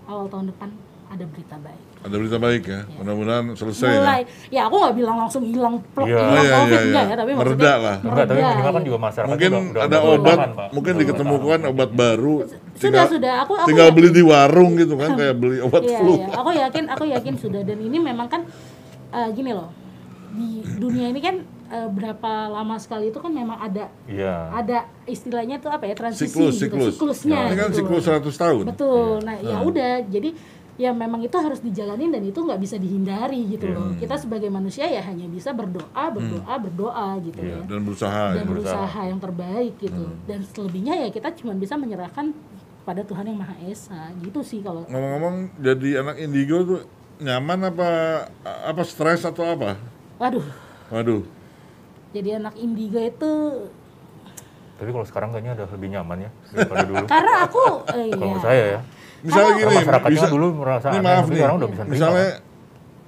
[0.06, 0.70] awal tahun depan
[1.08, 1.84] ada berita baik.
[1.98, 2.82] Ada berita baik ya.
[2.94, 4.28] Mudah-mudahan selesai Mulai, ya.
[4.52, 6.20] ya aku nggak bilang langsung hilang plok Iya.
[6.20, 7.10] hilang iya, covid iya, enggak iya.
[7.10, 7.98] ya, tapi Mereda lah.
[7.98, 10.68] Enggak, tapi mereda, minimal kan juga masyarakat Mungkin juga udah- ada udah obat, Pak.
[10.72, 12.36] mungkin Udah diketemukan obat baru.
[12.38, 15.82] sudah Tinggal, sudah aku aku tinggal yakin- beli di warung gitu kan, kayak beli obat
[15.82, 16.14] Iya, flu.
[16.16, 16.28] iya.
[16.34, 18.42] Aku yakin, aku yakin sudah dan ini memang kan
[19.10, 19.72] eh, gini loh.
[20.30, 21.36] Di dunia ini kan
[21.68, 24.54] eh, berapa lama sekali itu kan memang ada Iya.
[24.54, 26.94] ada istilahnya tuh apa ya transisi Siklus, gitu, siklus.
[26.94, 28.20] siklusnya Ini kan gitu siklus loh.
[28.22, 28.64] 100 tahun.
[28.70, 29.12] Betul.
[29.22, 29.94] Nah, ya udah.
[30.06, 30.30] Jadi
[30.78, 33.92] ya memang itu harus dijalanin dan itu nggak bisa dihindari gitu loh.
[33.94, 37.58] Kita sebagai manusia ya hanya bisa berdoa, berdoa, berdoa gitu ya.
[37.66, 38.50] Dan berusaha Dan ya.
[38.50, 40.04] berusaha yang terbaik gitu.
[40.24, 42.30] Dan selebihnya ya kita cuma bisa menyerahkan
[42.86, 44.14] pada Tuhan yang Maha Esa.
[44.22, 46.82] Gitu sih kalau Ngomong-ngomong, jadi anak indigo tuh
[47.18, 47.90] nyaman apa
[48.46, 49.82] apa stres atau apa?
[50.18, 50.46] waduh.
[50.88, 51.26] Waduh.
[52.10, 53.32] Jadi anak indigo itu
[54.78, 57.06] Tapi kalau sekarang kayaknya udah lebih nyaman ya daripada dulu.
[57.10, 58.40] karena aku eh, Kalau iya.
[58.40, 58.82] saya ya.
[59.26, 61.94] Misalnya gini, masyarakatnya bisa, kan dulu merasa ini maaf nih, sekarang udah bisa terima.
[61.94, 62.30] misalnya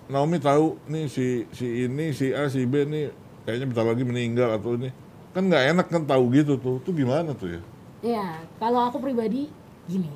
[0.10, 3.14] Naomi tahu nih si si ini si A si B nih
[3.46, 4.90] kayaknya bentar lagi meninggal atau ini
[5.30, 7.62] kan nggak enak kan tahu gitu tuh, tuh gimana tuh ya?
[8.02, 9.52] Ya, kalau aku pribadi
[9.86, 10.10] gini.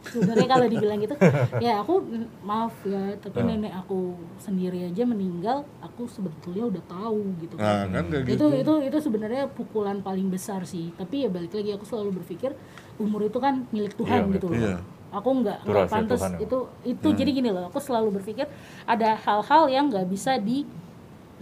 [0.00, 1.12] Sebenarnya kalau dibilang gitu,
[1.64, 2.00] ya aku
[2.40, 7.60] maaf ya, tapi nenek aku sendiri aja meninggal, aku sebetulnya udah tahu gitu.
[7.60, 7.92] Nah kan.
[7.92, 8.46] kan kayak itu gitu.
[8.64, 10.88] itu itu sebenarnya pukulan paling besar sih.
[10.96, 12.56] Tapi ya balik lagi aku selalu berpikir
[12.96, 14.56] umur itu kan milik Tuhan Iya, gitu loh.
[14.56, 14.76] Iya.
[15.10, 16.38] Aku nggak nggak pantas Tuhan ya.
[16.46, 17.66] itu itu jadi gini loh.
[17.66, 18.46] Aku selalu berpikir
[18.86, 20.62] ada hal-hal yang nggak bisa di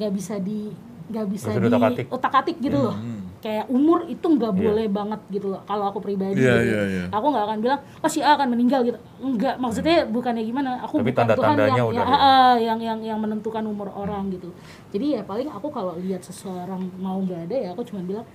[0.01, 0.73] nggak bisa di
[1.09, 2.07] nggak bisa di diutak-atik.
[2.09, 2.97] otak-atik gitu loh.
[3.39, 5.63] Kayak umur itu nggak boleh banget gitu loh.
[5.63, 6.75] Kalau aku pribadi, Iya, gitu.
[6.75, 7.05] iya, iya.
[7.07, 8.99] aku nggak akan bilang, oh si A akan meninggal gitu.
[9.23, 10.83] Enggak, maksudnya bukannya gimana.
[10.83, 12.43] Aku Tapi bukan Tuhan tanda-tandanya yang, udah yang, ya.
[12.59, 14.51] yang yang yang menentukan umur orang gitu.
[14.91, 18.27] Jadi ya paling aku kalau lihat seseorang mau nggak ada ya aku cuma bilang,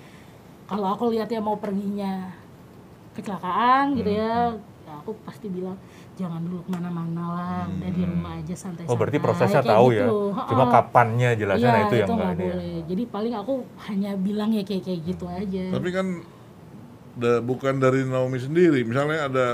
[0.66, 2.32] kalau aku lihat dia mau perginya
[3.12, 4.56] kecelakaan gitu ya, Hmm.
[4.58, 4.73] ya
[5.04, 5.76] aku pasti bilang
[6.16, 8.88] jangan dulu ke mana-mana lah, udah di rumah aja santai-santai.
[8.88, 10.00] Oh berarti prosesnya kayak tahu gitu.
[10.32, 10.46] ya.
[10.48, 12.56] Cuma kapannya jelasnya Iya, nah itu yang nggak enggak ini ya.
[12.56, 12.76] boleh.
[12.88, 15.64] Jadi paling aku hanya bilang ya kayak kayak gitu aja.
[15.70, 16.08] Tapi kan
[17.14, 18.80] da- bukan dari Naomi sendiri.
[18.82, 19.48] Misalnya ada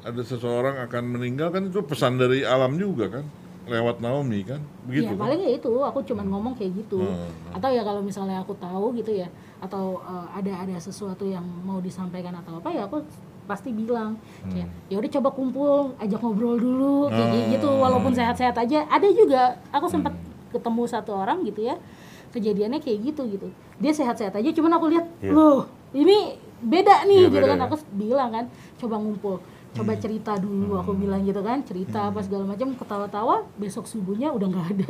[0.00, 3.26] ada seseorang akan meninggal kan itu pesan dari alam juga kan?
[3.68, 4.64] lewat Naomi kan?
[4.88, 5.20] Begitu ya kan?
[5.20, 7.28] paling ya itu aku cuman ngomong kayak gitu Hmm.
[7.52, 9.28] atau ya kalau misalnya aku tahu gitu ya
[9.60, 13.04] atau eh, ada ada sesuatu yang mau disampaikan atau apa ya aku
[13.48, 17.50] pasti bilang kayak ya udah coba kumpul ajak ngobrol dulu kayak Hmm.
[17.50, 18.84] gitu walaupun sehat-sehat aja.
[18.86, 20.12] Ada juga aku sempat
[20.48, 21.80] ketemu satu orang gitu ya
[22.28, 23.48] kejadiannya kayak gitu gitu.
[23.78, 25.32] Dia sehat-sehat aja cuman aku lihat Iya.
[25.32, 27.58] loh ini beda nih Iya, gitu beda kan.
[27.58, 27.64] ya.
[27.64, 28.44] aku bilang kan
[28.76, 29.36] coba ngumpul
[29.70, 32.68] coba cerita dulu aku bilang gitu kan cerita apa segala macam.
[32.74, 34.88] Ketawa-tawa besok subuhnya udah nggak ada.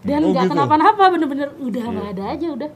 [0.00, 0.52] Dan Oh, nggak gitu?
[0.56, 2.70] kenapa-napa bener-bener udah nggak ada aja udah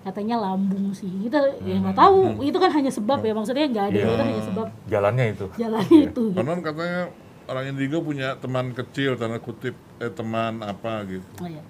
[0.00, 3.98] katanya lambung sih kita ya nggak tahu itu kan hanya sebab ya maksudnya nggak ada
[3.98, 4.06] Iya.
[4.08, 5.46] itu hanya sebab Jalannya itu.
[5.54, 6.36] jalannya itu gitu.
[6.36, 7.02] Konon katanya
[7.44, 11.28] orang indigo punya teman kecil tanda kutip eh teman apa gitu.
[11.36, 11.60] Oh, iya.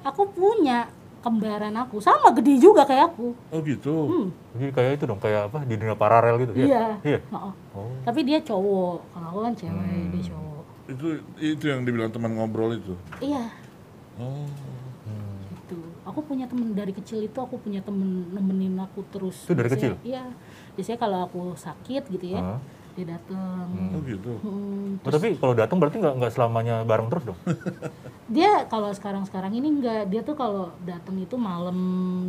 [0.00, 0.86] aku punya
[1.18, 3.94] kembaran aku sama gede juga kayak aku Oh gitu.
[4.04, 4.26] Hmm.
[4.52, 6.52] Jadi kayak itu dong, kayak apa di dunia paralel gitu.
[6.52, 6.66] ya?
[6.66, 7.18] iya Iya.
[7.24, 7.52] Heeh.
[7.72, 7.88] Oh.
[8.02, 10.10] tapi dia cowok kalau aku kan cewek Hmm.
[10.10, 10.40] dia cowok
[10.84, 11.06] Itu
[11.40, 12.94] itu yang dibilang teman ngobrol itu.
[13.18, 13.48] iya
[14.14, 14.44] Oh.
[16.12, 19.66] Gitu aku punya temen dari kecil itu aku punya temen nemenin aku terus Itu dari
[19.66, 19.92] Biasanya- kecil?
[20.04, 20.24] iya
[20.72, 22.60] biasanya kalau aku sakit gitu ya Hah?
[22.92, 24.36] dia datang Oh gitu.
[24.38, 27.38] Hmm, Oh, tapi kalau datang berarti nggak nggak selamanya bareng terus dong?
[28.28, 31.72] dia kalau sekarang sekarang ini enggak dia tuh kalau datang itu malam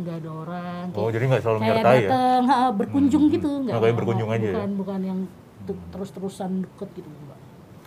[0.00, 2.00] nggak ada orang Oh, jadi nggak selalu kayak menyertai ya?
[2.02, 4.54] datang ha, berkunjung gitu enggak Oh, kayak berkunjung aja ya?
[4.54, 5.18] bukan bukan yang
[5.62, 7.38] tu- terus-terusan deket gitu enggak.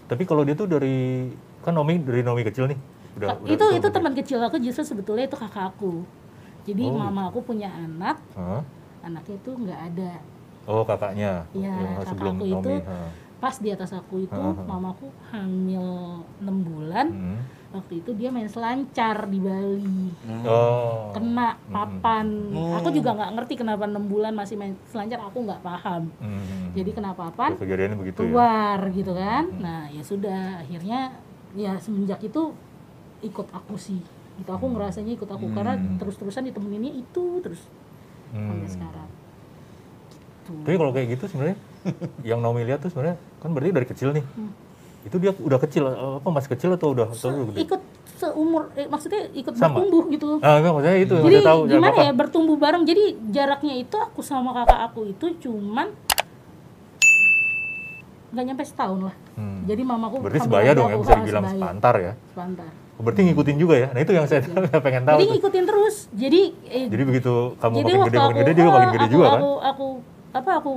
[0.07, 1.27] Tapi kalau dia tuh dari
[1.59, 2.77] kan Nomi dari Nomi kecil nih.
[3.17, 6.05] Udah, udah itu itu teman kecil aku justru sebetulnya itu kakak aku
[6.63, 8.61] jadi Oh, mama aku punya anak Hah?
[9.01, 10.13] anaknya itu nggak ada
[10.67, 11.47] Oh kakaknya.
[11.51, 12.71] Iya, Yang kakak sebelum aku itu.
[12.83, 13.09] Hah.
[13.37, 14.65] pas di atas aku itu Ha, ha.
[14.65, 15.85] mamaku hamil
[16.37, 17.37] 6 bulan Hmm.
[17.69, 20.09] waktu itu dia main selancar di Bali
[20.43, 21.13] Oh.
[21.13, 22.27] kena papan
[22.73, 26.73] aku juga nggak ngerti kenapa enam bulan masih main selancar aku nggak paham Hmm.
[26.73, 28.25] jadi kena papan Kejadiannya begitu ya.
[28.25, 30.99] keluar gitu kan nah ya sudah akhirnya
[31.53, 32.51] ya semenjak itu
[33.19, 33.99] ikut aku sih
[34.37, 37.61] gitu aku ngerasanya ikut aku karena terus-terusan ditemeninnya itu terus
[38.27, 38.69] sampai Hmm.
[38.69, 39.09] sekarang
[40.43, 40.53] gitu.
[40.61, 41.57] Tapi kalau kayak gitu sebenarnya
[42.29, 44.23] yang Naomi lihat tuh sebenarnya kan berarti dari kecil nih.
[45.03, 47.59] Itu dia udah kecil apa masih kecil atau udah atau udah gede?
[47.63, 47.81] ikut
[48.13, 49.77] seumur eh, maksudnya ikut Sama?
[49.77, 52.03] bertumbuh gitu Ah, enggak maksudnya itu jadi tahu jangan gimana apa.
[52.03, 55.87] ya bertumbuh bareng jadi jaraknya itu aku sama kakak aku itu cuman
[58.27, 59.61] nggak nyampe setahun lah Hmm.
[59.63, 62.13] jadi mamaku Berarti sebaya dong ya bisa dibilang sepantar ya.
[62.27, 63.87] sepantar Berarti ngikutin juga ya.
[63.89, 64.41] Nah, itu yang saya
[64.85, 65.15] pengen tahu.
[65.15, 65.33] jadi tuh.
[65.35, 68.77] ngikutin terus jadi eh, Jadi begitu kamu jadi makin gede makin aku gede dia makin
[68.79, 69.37] ah, gede aku, juga kan.
[69.37, 69.87] aku, aku
[70.33, 70.71] apa aku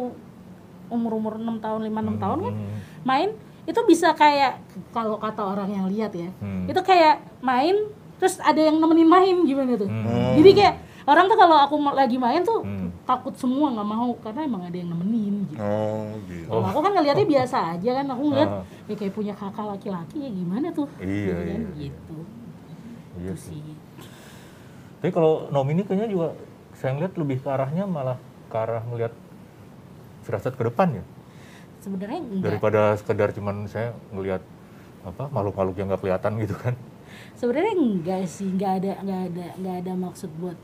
[0.88, 2.76] umur umur enam tahun lima enam tahun kan Hmm.
[3.02, 3.28] main
[3.62, 4.59] itu bisa kayak
[4.90, 6.66] kalau kata orang yang lihat ya Hmm.
[6.66, 7.76] itu kayak main
[8.16, 10.35] terus ada yang nemenin main gimana tuh Hmm.
[10.37, 10.74] jadi kayak
[11.06, 12.89] orang tuh kalau aku lagi main tuh Hmm.
[13.11, 16.46] Takut semua nggak mau karena emang ada yang nemenin gitu Oh gitu.
[16.46, 18.62] kalau aku kan ngeliatnya biasa aja kan aku ngeliat Ah.
[18.87, 21.75] ya kayak punya kakak laki-laki ya gimana tuh Iya, Gitu kan, iya.
[21.81, 22.18] gitu
[23.18, 23.59] Iya Itu sih.
[23.59, 23.75] sih
[24.96, 26.29] Tapi kalau Naomi ini kayaknya juga
[26.73, 29.11] saya ngeliat lebih ke arahnya malah ke arah melihat
[30.20, 31.05] firasat ke depan ya.
[31.79, 34.44] sebenarnya enggak Daripada sekedar cuman saya ngelihat
[35.01, 36.75] apa makhluk-makhluk yang nggak kelihatan gitu kan.
[37.35, 40.55] sebenarnya enggak sih nggak ada nggak ada nggak ada maksud buat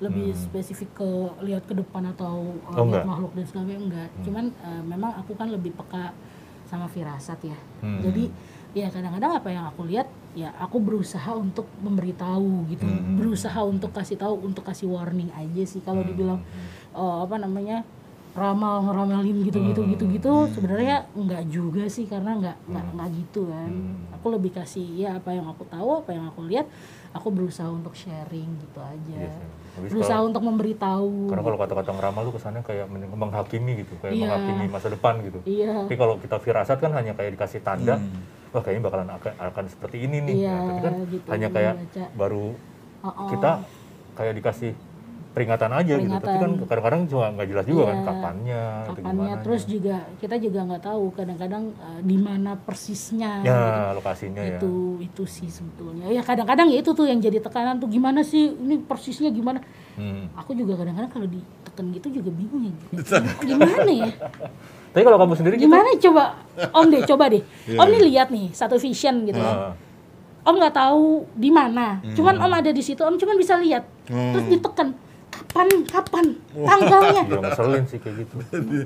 [0.00, 0.40] lebih Hmm.
[0.40, 1.08] spesifik ke
[1.42, 3.04] lihat ke depan atau uh, Oh, lihat enggak?
[3.04, 6.16] makhluk dan sebagainya enggak cuman uh, memang aku kan lebih peka
[6.64, 8.00] sama firasat ya Hmm.
[8.00, 8.24] jadi
[8.72, 13.18] ya kadang-kadang apa yang aku lihat ya aku berusaha untuk memberitahu gitu Hmm.
[13.18, 16.08] berusaha untuk kasih tahu untuk kasih warning aja sih kalau Hmm.
[16.08, 16.40] dibilang
[16.92, 17.84] uh, apa namanya
[18.30, 19.90] ramal ngeramalin gitu gitu Hmm.
[19.90, 24.14] gitu gitu sebenarnya enggak juga sih karena enggak enggak enggak gitu kan Hmm.
[24.14, 26.70] aku lebih kasih ya apa yang aku tahu apa yang aku lihat
[27.10, 29.48] aku berusaha untuk sharing gitu aja Iya sih.
[29.80, 33.94] Habis berusaha kalau- untuk memberitahu Karena kalau kata-kata ngeramal tuh kesannya kayak men- menghakimi gitu,
[33.98, 34.22] kayak Iya.
[34.22, 35.38] menghakimi masa depan gitu.
[35.42, 37.96] iya Tapi kalau kita firasat kan hanya kayak dikasih tanda,
[38.50, 40.34] wah kayaknya bakalan akan, akan seperti ini nih.
[40.38, 42.04] Iya, Nah, tapi kan gitu, hanya kayak baca.
[42.14, 42.46] baru
[43.00, 43.28] Oh-oh.
[43.28, 43.50] kita
[44.12, 44.72] kayak dikasih
[45.30, 46.10] peringatan aja gitu.
[46.10, 46.66] Tapi kan Peringatan.
[46.66, 48.04] kadang-kadang cuma nggak jelas juga kan Iya.
[48.04, 54.02] kapannya, kapannya terus juga kita juga nggak tahu kadang-kadang uh, di mana persisnya ya gitu.
[54.02, 54.58] lokasinya ya.
[54.58, 56.10] itu itu sih sebetulnya.
[56.10, 59.62] Ya kadang-kadang ya itu tuh yang jadi tekanan tuh gimana sih ini persisnya gimana?
[59.94, 60.32] Hmm.
[60.32, 62.74] aku juga kadang-kadang kalau ditekan gitu juga bingung ya.
[63.38, 64.10] Gimana ya?
[64.90, 66.24] Tapi kalau kamu sendiri gitu, gimana coba?
[66.74, 67.42] Om deh coba deh.
[67.70, 69.78] Om nih lihat nih satu vision gitu kan.
[70.42, 72.02] Om nggak tahu di mana.
[72.16, 73.86] Cuman om ada di situ om cuman bisa lihat.
[74.10, 74.90] Terus ditekan
[75.50, 78.34] kapan kapan tanggalnya ya ngeselin sih kayak gitu.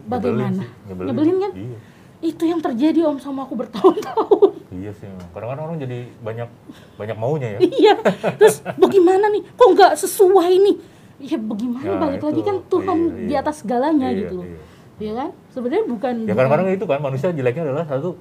[0.03, 1.07] bagaimana nyebelin.
[1.07, 1.79] nyebelin kan Iya.
[2.25, 6.49] itu yang terjadi om sama aku bertahun-tahun Iya sih, kadang-kadang orang jadi banyak
[6.97, 7.59] banyak maunya ya.
[7.63, 7.95] iya
[8.35, 10.77] terus bagaimana nih kok nggak sesuai nih
[11.23, 12.49] ya bagaimana Ya, balik lagi itu.
[12.49, 13.39] kan Tuhan Iya, di iya.
[13.39, 14.59] atas segalanya Iya, gitu loh iya.
[14.97, 18.17] ya kan sebenarnya bukan Ya kadang-kadang itu kan manusia jeleknya adalah satu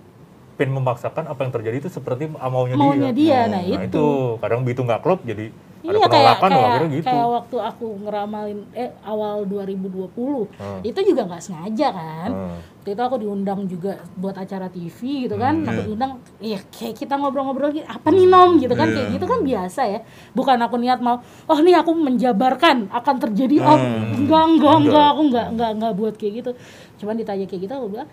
[0.53, 3.89] pengen memaksakan apa yang terjadi itu seperti maunya, maunya dia, nah, Nah, itu.
[3.89, 4.05] itu
[4.37, 5.49] kadang begitu nggak klop jadi
[5.83, 7.05] ada Iya kayak penolakan kayak, akhirnya gitu.
[7.05, 10.79] kayak waktu aku ngeramalin eh awal 2020 Hmm.
[10.81, 12.29] itu juga nggak sengaja kan.
[12.31, 12.57] Hmm.
[12.83, 15.63] Waktu itu aku diundang juga buat acara TV gitu kan.
[15.63, 19.39] Aku diundang ya kayak kita ngobrol-ngobrol gitu, apa nih Nom gitu kan kayak gitu kan
[19.39, 19.99] biasa ya.
[20.31, 23.79] Bukan aku niat mau oh nih aku menjabarkan akan terjadi oh,
[24.15, 26.51] enggak enggak enggak aku enggak enggak enggak buat kayak gitu.
[26.99, 28.07] Cuman ditanya kayak gitu aku bilang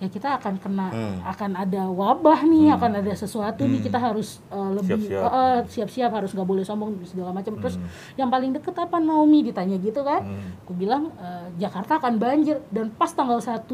[0.00, 0.86] ya kita akan kena
[1.28, 5.28] akan ada wabah nih akan ada sesuatu nih kita harus uh, lebih Siap-siap.
[5.28, 7.60] uh, uh, harus nggak boleh sombong segala macam.
[7.60, 7.76] Terus
[8.16, 9.44] yang paling deket apa Naomi?
[9.44, 10.24] Ditanya gitu kan.
[10.64, 12.64] Aku bilang "Eh, Jakarta akan banjir.
[12.72, 13.68] Dan pas tanggal 1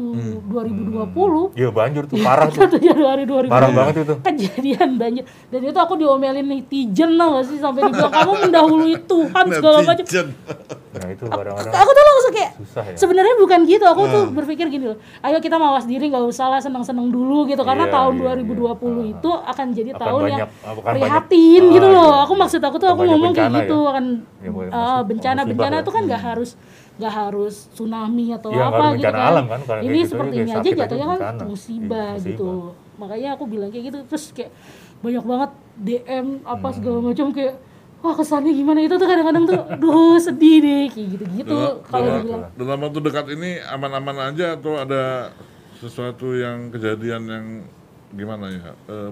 [0.51, 2.67] 2020 Iya banjir tuh parah tuh.
[2.67, 4.15] 1 Januari 2020 Parah banget itu.
[4.27, 5.23] kejadian banjir.
[5.47, 7.57] Dan itu aku diomelin netizen gak sih?
[7.59, 10.05] Sampai dibilang kamu mendahului Tuhan segala macam.
[10.97, 12.95] Nah itu kadang-kadang aku tuh langsung kayak susah ya.
[12.97, 13.85] sebenarnya bukan gitu.
[13.87, 17.61] Aku tuh berpikir gini loh ayo kita mawas diri nggak usah lah seneng-seneng dulu gitu
[17.61, 18.57] karena Iya, tahun iya, 2020
[18.99, 19.13] iya.
[19.13, 22.23] itu akan jadi Akan tahun yang banyak- akan prihatin banyak- gitu ah, loh iya.
[22.23, 23.87] aku maksud aku tuh Akan aku ngomong kayak gitu ya.
[23.87, 24.05] akan
[24.37, 25.81] Ya, boleh, ah, musib- bencana bencana ya.
[25.81, 26.49] itu kan nggak harus
[26.97, 30.41] nggak harus tsunami atau Iya, nggak apa gitu bencana kan alam kan, ini gitu ini
[30.43, 31.43] aja aja jatuhnya kan bencana.
[31.45, 32.73] musibah Iya, gitu musibah.
[32.97, 34.51] makanya aku bilang kayak gitu terus kayak
[34.97, 36.75] banyak banget DM apa Hmm.
[36.75, 37.55] segala macam kayak
[37.97, 42.13] wah kesannya gimana itu tuh kadang-kadang tuh duh sedih deh kayak gitu-gitu kalau
[42.51, 45.33] dalam waktu dekat ini aman-aman aja atau ada
[45.77, 47.45] sesuatu yang kejadian yang
[48.13, 49.11] gimana ya eh,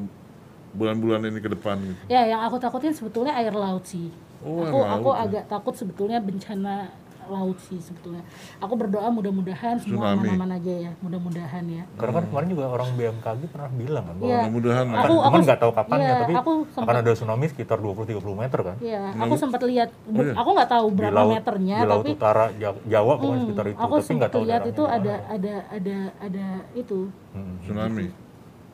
[0.76, 2.02] bulan-bulan ini ke depan gitu.
[2.12, 4.12] Ya, yang aku takutin sebetulnya air laut sih.
[4.44, 5.18] Oh, air aku laut aku ya.
[5.24, 6.92] agak takut sebetulnya bencana
[7.28, 8.22] laut sih sebetulnya.
[8.58, 11.84] Aku berdoa mudah-mudahan semua aman-aman aja ya, mudah-mudahan ya.
[11.96, 14.38] Karena kan kemarin juga orang BMKG pernah bilang kan bahwa Iya.
[14.44, 14.96] Mudah-mudahan ya.
[14.96, 18.36] Aku cuman aku nggak tahu kapannya iya, tapi aku akan sempat ada tsunami sekitar 20-30
[18.36, 20.34] meter kan Iya, aku sempat lihat Oh, iya.
[20.34, 23.44] aku nggak tahu di berapa laut meternya di laut tapi utara Jawa, Jawa pokoknya hmm,
[23.44, 27.00] sekitar itu aku tapi nggak sempat tahu lihat daerahnya itu ada ada ada ada itu.
[27.32, 27.56] Hmm.
[27.60, 28.08] tsunami.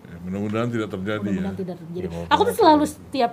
[0.01, 1.31] Ya, mudah-mudahan tidak terjadi ya.
[1.31, 2.05] Mudah-mudahan tidak terjadi.
[2.05, 3.31] Ya, aku tuh selalu setiap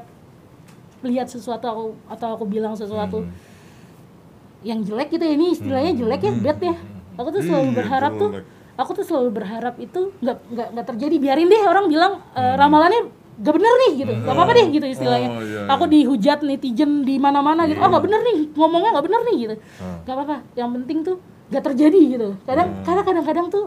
[1.01, 3.31] lihat sesuatu aku atau aku bilang sesuatu Hmm.
[4.61, 6.75] Yang jelek gitu ya ini istilahnya jelek ya bad ya.
[7.15, 8.31] Aku tuh selalu Iya, berharap tuh
[8.75, 12.55] aku tuh selalu berharap itu nggak nggak nggak terjadi biarin deh orang bilang Hmm.
[12.55, 13.03] ramalannya
[13.39, 14.13] gak bener nih gitu.
[14.19, 15.29] Gak apa-apa deh gitu istilahnya.
[15.29, 17.79] Oh, iya, aku dihujat netizen di mana-mana gitu.
[17.79, 19.55] Oh nggak bener nih ngomongnya nggak bener nih gitu.
[19.79, 19.99] Hmm.
[20.03, 21.17] nggak apa-apa yang penting tuh
[21.49, 22.29] gak terjadi gitu.
[22.45, 23.67] Kadang karena kadang-kadang tuh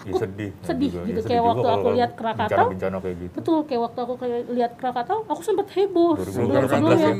[0.00, 0.50] Ya, sedih.
[0.62, 1.04] Sedih juga.
[1.06, 1.18] gitu.
[1.18, 2.48] Ya, Kayak juga waktu aku lihat Krakatau.
[2.48, 3.32] bencana-bencana kayak gitu.
[3.36, 7.10] Betul kayak waktu aku kayak lihat Krakatau aku sempat heboh 2018 sebelum sebelumnya.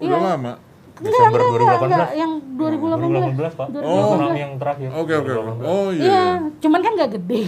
[0.00, 0.52] udah lama.
[1.00, 3.80] Enggak Desember enggak enggak, 2018 enggak yang 2018 2018 pak 2018.
[3.80, 5.30] Yang tsunami yang terakhir Oke oke.
[5.32, 5.64] 2018.
[5.64, 6.02] Oh iya.
[6.04, 6.26] Iya,
[6.60, 7.40] cuman kan gak gede.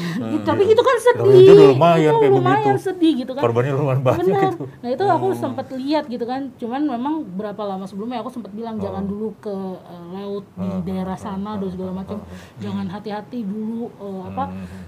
[0.42, 1.36] Tapi itu kan sedih.
[1.44, 2.86] Itu udah lumayan kayak lumayan begitu.
[2.88, 3.42] sedih gitu kan.
[3.44, 4.52] korbannya lumayan banyak Benar.
[4.56, 6.40] itu Nah itu aku sempat lihat gitu kan.
[6.56, 11.16] Cuman memang berapa lama sebelumnya aku sempat bilang jangan dulu ke eh, laut di daerah
[11.18, 12.18] sana dan segala macam.
[12.56, 14.44] Jangan hati-hati dulu eh, apa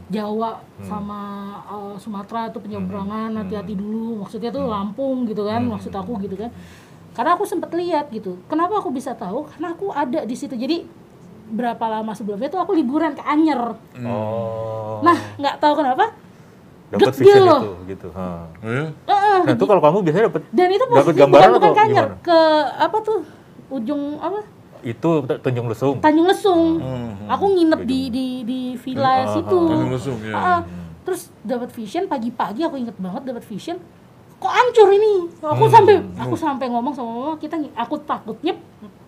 [0.08, 0.50] Jawa
[0.80, 1.20] sama
[1.68, 4.24] eh, Sumatera itu penyeberangan hati-hati dulu.
[4.24, 5.60] Maksudnya tuh Lampung gitu kan.
[5.68, 6.48] Maksud aku gitu kan.
[7.14, 8.42] Karena aku sempat lihat gitu.
[8.46, 9.46] Kenapa aku bisa tahu?
[9.46, 10.52] Karena aku ada di situ.
[10.52, 10.82] Jadi
[11.46, 13.78] berapa lama sebelumnya tuh aku liburan ke Anyer.
[14.02, 16.10] oh Nah, nggak tahu kenapa.
[16.84, 17.60] dapat vision loh.
[17.60, 18.46] itu gitu ha.
[18.62, 18.86] Ya?
[18.86, 22.06] Heeh, nah itu kalau kamu biasanya dapat dan itu dapat gambaran bukan, bukan atau Kanyer,
[22.06, 22.38] gimana ke
[22.78, 23.18] apa tuh
[23.66, 24.38] ujung apa
[24.84, 25.10] itu
[25.42, 26.62] Tanjung Lesung Tanjung Lesung.
[26.78, 29.58] Hmm, Aku nginep di di di villa situ.
[29.64, 30.34] Tanjung Lesung ya.
[30.36, 30.60] Ah,
[31.02, 33.80] terus dapat vision pagi-pagi aku inget banget dapat vision
[34.44, 35.14] kok hancur ini?
[35.40, 38.52] Aku sampai aku sampai ngomong sama mama kita aku takutnya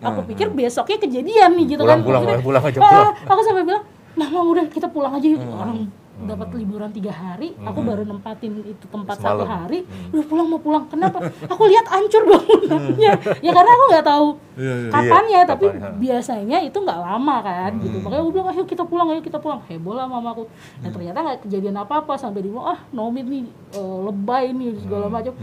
[0.01, 2.07] aku pikir besoknya kejadian nih gitu Pulang, kan.
[2.09, 3.13] pulang, pulang aja, ah, pulang.
[3.37, 3.83] aku sampai bilang
[4.17, 5.41] nah mama udah kita pulang aja yuk.
[5.45, 9.49] Orang dapat liburan tiga hari aku baru nempatin itu tempat satu Semalam.
[9.49, 11.21] hari udah pulang mau pulang kenapa?
[11.45, 14.89] Aku lihat hancur bangunannya ya karena aku nggak tahu Iya, iya.
[14.89, 17.83] kapannya Iya, tapi kapan, biasanya itu nggak lama kan Hmm.
[17.83, 19.59] gitu makanya aku bilang ayo kita pulang ayo kita pulang.
[19.63, 20.49] Heboh lah mamaku.
[20.79, 25.05] Nah ternyata nggak kejadian apa apa sampai di ah Nomi nih eh, lebay nih segala
[25.07, 25.37] macam.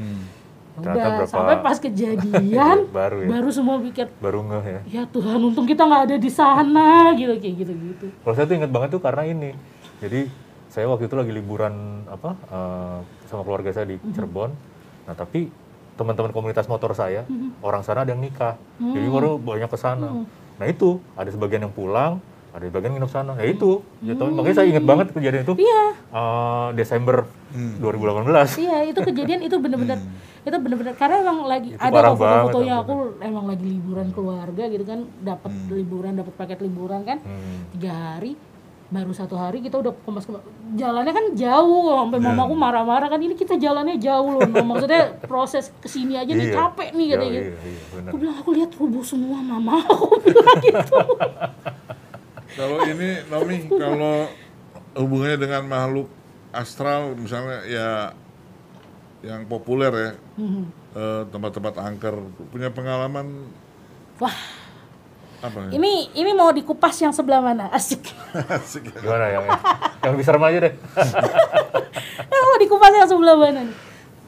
[0.75, 3.29] Ternyata udah berapa- sampai pas kejadian baru ya.
[3.31, 4.81] baru semua pikir baru ngeh ya.
[4.91, 8.57] Ya Tuhan untung kita nggak ada di sana gitu kayak gitu gitu Kalau saya tuh
[8.57, 9.51] inget banget tuh karena ini.
[9.97, 10.27] Jadi
[10.75, 14.51] saya waktu itu lagi liburan apa eh, sama keluarga saya di Cirebon.
[15.07, 15.47] Nah tapi
[15.95, 17.23] teman-teman komunitas motor saya
[17.61, 18.59] orang sana ada yang nikah.
[18.77, 20.27] Jadi baru banyak ke sana.
[20.55, 22.19] Nah itu ada sebagian yang pulang,
[22.51, 23.33] ada sebagian nginep sana.
[23.37, 23.87] Ya itu.
[24.03, 25.55] Ya, tau- makanya saya inget banget kejadian itu.
[25.57, 27.23] iya eh, Desember
[27.55, 28.59] 2018.
[28.59, 29.99] iya itu kejadian itu bener-bener
[30.43, 34.85] itu bener-bener karena emang lagi Itu ada foto-fotonya banget, aku emang lagi liburan keluarga gitu
[34.85, 37.71] kan dapat liburan dapat paket liburan kan Hmm.
[37.73, 38.35] tiga hari
[38.95, 43.35] baru satu hari kita udah kemas kemas jalannya kan jauh sampai mamaku marah-marah kan ini
[43.35, 44.63] kita jalannya jauh loh Noh.
[44.63, 46.55] maksudnya proses ke sini aja nih Iya.
[46.55, 48.07] capek nih katanya Iya, gitu iya, iya, benar.
[48.07, 50.99] aku bilang aku lihat rubuh semua mama aku bilang gitu
[52.55, 54.31] Kalau ini Nomi kalau
[54.95, 56.07] hubungannya dengan makhluk
[56.51, 57.89] astral misalnya ya
[59.23, 60.65] yang populer ya Mhm.
[60.95, 62.15] eh, tempat-tempat angker
[62.49, 63.51] punya pengalaman
[64.15, 64.39] Wah,
[65.45, 67.69] apa ini ini mau dikupas yang sebelah mana?
[67.69, 68.01] Asik.
[68.33, 68.97] Asik ya.
[69.05, 69.45] Gimana yang
[70.01, 70.75] yang lebih serem aja deh.
[72.33, 73.77] mau dikupas yang sebelah mana nih?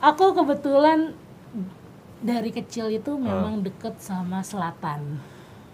[0.04, 1.16] Aku kebetulan
[2.20, 5.16] dari kecil itu memang deket sama selatan.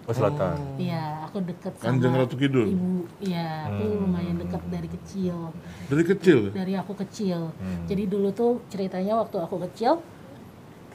[0.03, 0.59] Oh, selatan.
[0.79, 3.07] Iya, aku deket sama Kanjeng Ratu Kidul ibu.
[3.23, 5.55] Iya, aku lumayan deket dari kecil.
[5.91, 7.51] dari kecil Dari aku kecil.
[7.91, 10.03] Jadi dulu tuh ceritanya waktu aku kecil,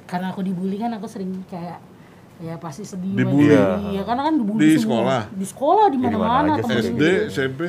[0.07, 1.79] karena aku dibully kan aku sering kayak
[2.39, 3.49] ya pasti sedih Dibully?
[3.49, 3.89] banget.
[3.89, 4.83] Iya, karena kan dibully Di semua.
[4.83, 5.21] sekolah?
[5.31, 7.03] Di sekolah di Ya, di mana mana-mana aja temen SD.
[7.27, 7.61] SMP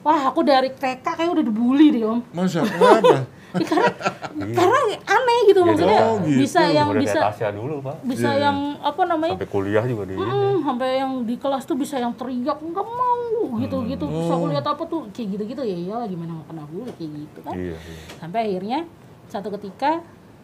[0.00, 2.20] Wah, aku dari TK kayak udah dibully deh, Om.
[2.32, 3.90] masa kenapa Ya, karena
[4.56, 6.38] karena aneh gitu maksudnya Oh, gitu.
[6.38, 7.96] bisa yang Udah bisa dulu, Pak.
[8.06, 8.44] bisa Iya, iya.
[8.46, 12.14] yang apa namanya Sampai kuliah juga di Hmm, sampai yang di kelas tuh bisa yang
[12.14, 13.18] teriak nggak mau
[13.58, 14.48] gitu gitu terus aku Oh.
[14.48, 17.54] lihat apa tuh kayak gitu gitu ya iyalah gimana nggak kena bully kayak gitu kan
[17.54, 17.96] Iya, iya.
[18.16, 18.78] sampai akhirnya
[19.26, 19.90] satu ketika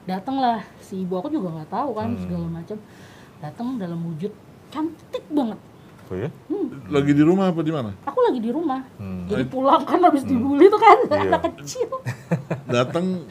[0.05, 2.77] datanglah si ibu aku juga nggak tahu kan segala macam
[3.40, 4.33] datang dalam wujud
[4.68, 5.59] cantik banget.
[6.07, 6.31] Oh ya?
[6.87, 7.90] lagi di rumah apa di mana?
[8.07, 8.79] Aku lagi di rumah.
[8.94, 9.27] Hmm.
[9.27, 11.22] jadi pulang kan habis dibully tuh kan Iya.
[11.27, 11.90] anak kecil.
[12.70, 13.27] Datang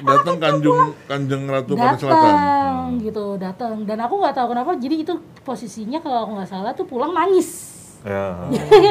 [0.00, 2.30] datang kanjeng kanjeng ratu pada selatan.
[2.30, 3.72] datang gitu datang.
[3.82, 7.79] Dan aku nggak tahu kenapa jadi itu posisinya kalau aku nggak salah tuh pulang nangis
[8.10, 8.32] Ya.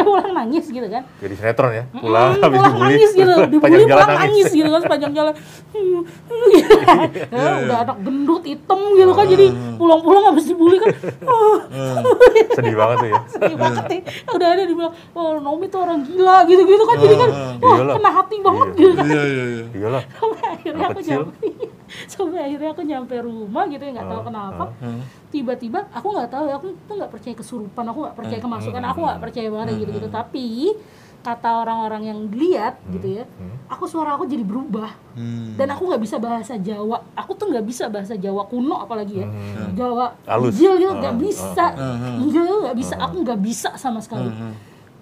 [0.02, 1.02] pulang nangis gitu kan.
[1.18, 1.84] Jadi sinetron ya.
[1.92, 2.94] Pulang Hmm, habis pulang dibully.
[2.94, 3.34] nangis gitu.
[3.52, 5.34] Dibully pulang nangis gitu kan sepanjang jalan.
[5.70, 7.08] Hmm, hmm, gitu kan.
[7.10, 9.46] Ya, udah anak gendut hitam gitu kan jadi
[9.76, 10.90] pulang-pulang habis dibully kan.
[11.24, 11.58] Ah,
[12.52, 13.20] Sedih banget tuh ya.
[13.30, 17.30] sedih banget nih udah ada dibilang oh Naomi tuh orang gila gitu-gitu kan jadi kan
[17.58, 17.96] wah Iyalah.
[17.96, 19.04] kena hati banget gitu kan.
[19.06, 19.64] Iya iya iya.
[19.74, 20.04] Iyalah.
[20.12, 21.48] sampai akhirnya aku nyampe.
[22.06, 24.64] Sampai akhirnya aku nyampe rumah gitu ya nggak tahu kenapa.
[25.30, 28.82] tiba-tiba aku nggak tahu ya aku tuh nggak percaya kesurupan aku nggak percaya kemasukan.
[28.84, 30.76] Aku nggak percaya banget gitu gitu tapi
[31.20, 33.28] kata orang-orang yang lihat gitu ya
[33.68, 34.88] aku suara aku jadi berubah.
[35.60, 37.04] Dan aku nggak bisa bahasa Jawa.
[37.12, 39.28] Aku tuh nggak bisa bahasa Jawa kuno apalagi ya.
[39.76, 40.56] Jawa Halus.
[40.56, 41.76] Gil gitu nggak bisa.
[42.24, 42.96] Iya nggak bisa.
[43.04, 44.32] Aku nggak bisa sama sekali.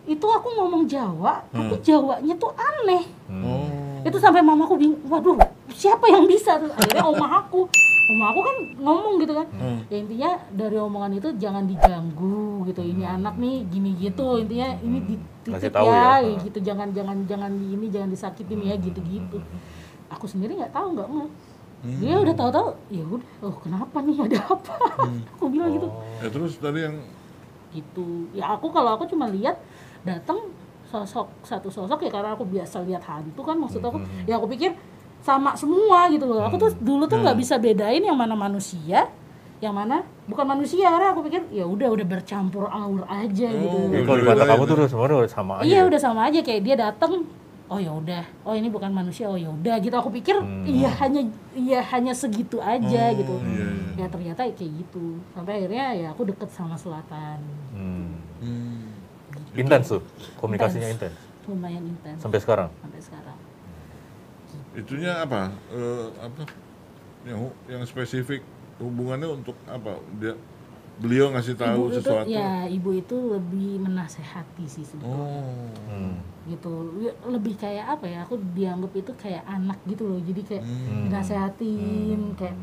[0.10, 3.06] Itu aku ngomong Jawa tapi Jawanya tuh aneh.
[3.30, 5.36] Oh itu sampai mamaku bingung waduh
[5.76, 6.56] siapa yang bisa?
[6.58, 7.68] Tuh akhirnya oma aku
[8.08, 9.48] oma aku kan ngomong gitu kan.
[9.92, 12.82] Ya intinya dari omongan itu jangan diganggu gitu.
[12.84, 14.98] Ini anak nih gini gitu intinya ini
[15.48, 16.36] Kasih dititik tahu ya, ya.
[16.44, 16.58] gitu.
[16.64, 19.40] Jangan jangan jangan ini jangan disakitin ya gitu gitu
[20.08, 21.28] aku sendiri nggak tahu nggak mau
[22.02, 24.18] dia udah tahu-tahu ya udah oh kenapa nih?
[24.18, 24.76] Ada apa?
[25.38, 25.86] Aku bilang gitu.
[26.26, 26.98] Ya terus tadi yang
[27.70, 28.26] gitu.
[28.34, 29.62] Ya aku kalau aku cuma lihat
[30.02, 30.42] datang
[30.90, 34.02] sosok satu sosok ya karena aku biasa lihat hantu kan maksud aku.
[34.26, 34.74] Ya aku pikir
[35.28, 36.48] sama semua gitu loh.
[36.48, 39.12] Aku tuh dulu tuh nggak bisa bedain yang mana manusia
[39.60, 40.88] yang mana bukan manusia.
[40.88, 43.78] Karena aku pikir ya udah udah bercampur aur aja gitu.
[43.92, 44.88] Jadi kalau di mata kamu tuh udah.
[44.88, 45.68] semuanya udah sama aja.
[45.68, 46.40] iya udah sama aja.
[46.40, 47.28] Kayak dia datang
[47.68, 48.24] oh ya udah.
[48.48, 49.28] Oh ini bukan manusia.
[49.28, 49.76] Oh ya udah.
[49.84, 49.96] Gitu.
[50.00, 53.36] Aku pikir iya hanya iya hanya segitu aja gitu.
[54.00, 55.20] ya ternyata kayak gitu.
[55.36, 57.44] Sampai akhirnya ya aku deket sama selatan.
[57.76, 58.16] Hmm.
[58.40, 60.02] hmm, Intens tuh.
[60.40, 61.20] Komunikasinya intens.
[61.48, 62.20] lumayan intens.
[62.20, 62.68] Sampai sekarang.
[62.84, 63.47] sampai sekarang
[64.78, 65.50] itunya apa?
[65.74, 66.44] Eh, apa?
[67.26, 68.42] Yang yang spesifik
[68.78, 69.98] hubungannya untuk apa?
[70.22, 70.38] Dia
[70.98, 72.26] beliau ngasih tahu ibu itu sesuatu?
[72.26, 75.46] ya ibu itu lebih menasehati sih sebetulnya.
[75.46, 75.70] Oh.
[75.90, 76.18] Hmm.
[76.48, 76.74] gitu.
[77.04, 78.24] Ya, lebih kayak apa ya?
[78.24, 80.20] Aku dianggap itu kayak anak gitu loh.
[80.24, 80.64] Jadi kayak
[81.10, 82.58] dinasehatin kayak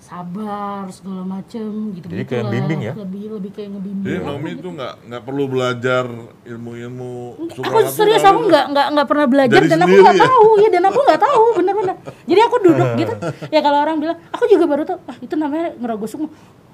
[0.00, 2.92] sabar segala macem gitu Jadi kayak bimbing ya?
[2.96, 4.04] lebih lebih kayak ngebimbing.
[4.08, 4.60] Jadi Naomi gitu.
[4.64, 6.04] itu nggak nggak perlu belajar
[6.42, 7.14] ilmu-ilmu
[7.52, 8.48] aku serius aku itu.
[8.48, 10.24] nggak nggak nggak pernah belajar dan aku nggak ya?
[10.24, 10.48] tahu.
[10.56, 11.96] Ya dan aku nggak tahu bener-bener.
[12.24, 13.12] Jadi aku duduk gitu.
[13.52, 16.28] Ya kalau orang bilang aku juga baru tahu ah itu namanya ngerogoh sukmo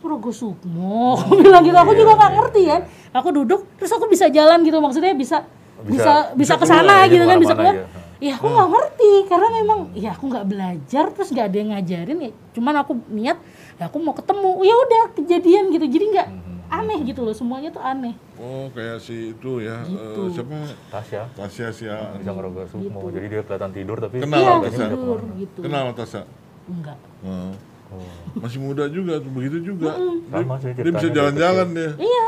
[0.07, 2.81] ngerogoh sukmo aku bilang gitu aku juga nggak ngerti kan.
[3.11, 5.43] Aku duduk terus aku bisa jalan gitu maksudnya bisa
[5.83, 7.75] bisa bisa, Bisa ke sana keluar, gitu ya, kan bisa keluar.
[7.75, 11.57] ke mana-mana ya aku nggak ngerti karena memang ya aku nggak belajar terus nggak ada
[11.57, 13.38] yang ngajarin ya cuman aku niat
[13.76, 16.29] ya aku mau ketemu ya udah kejadian gitu jadi nggak
[16.66, 20.22] aneh gitu loh semuanya tuh aneh oh kayak si itu ya eh, Gitu.
[20.33, 20.57] siapa
[20.88, 22.11] Tasya Tasya si ya.
[22.12, 23.07] bisa ngerogoh sukmo.
[23.07, 24.87] Jadi dia kelihatan tidur tapi Kenal iya Tasya.
[24.88, 26.22] tidur gitu kenal Tasya
[26.66, 27.52] enggak Oh.
[27.87, 28.02] Oh.
[28.37, 29.94] masih muda juga tuh begitu juga
[30.26, 32.24] Sama sih dia bisa ceritanya jalan-jalan dia Iya,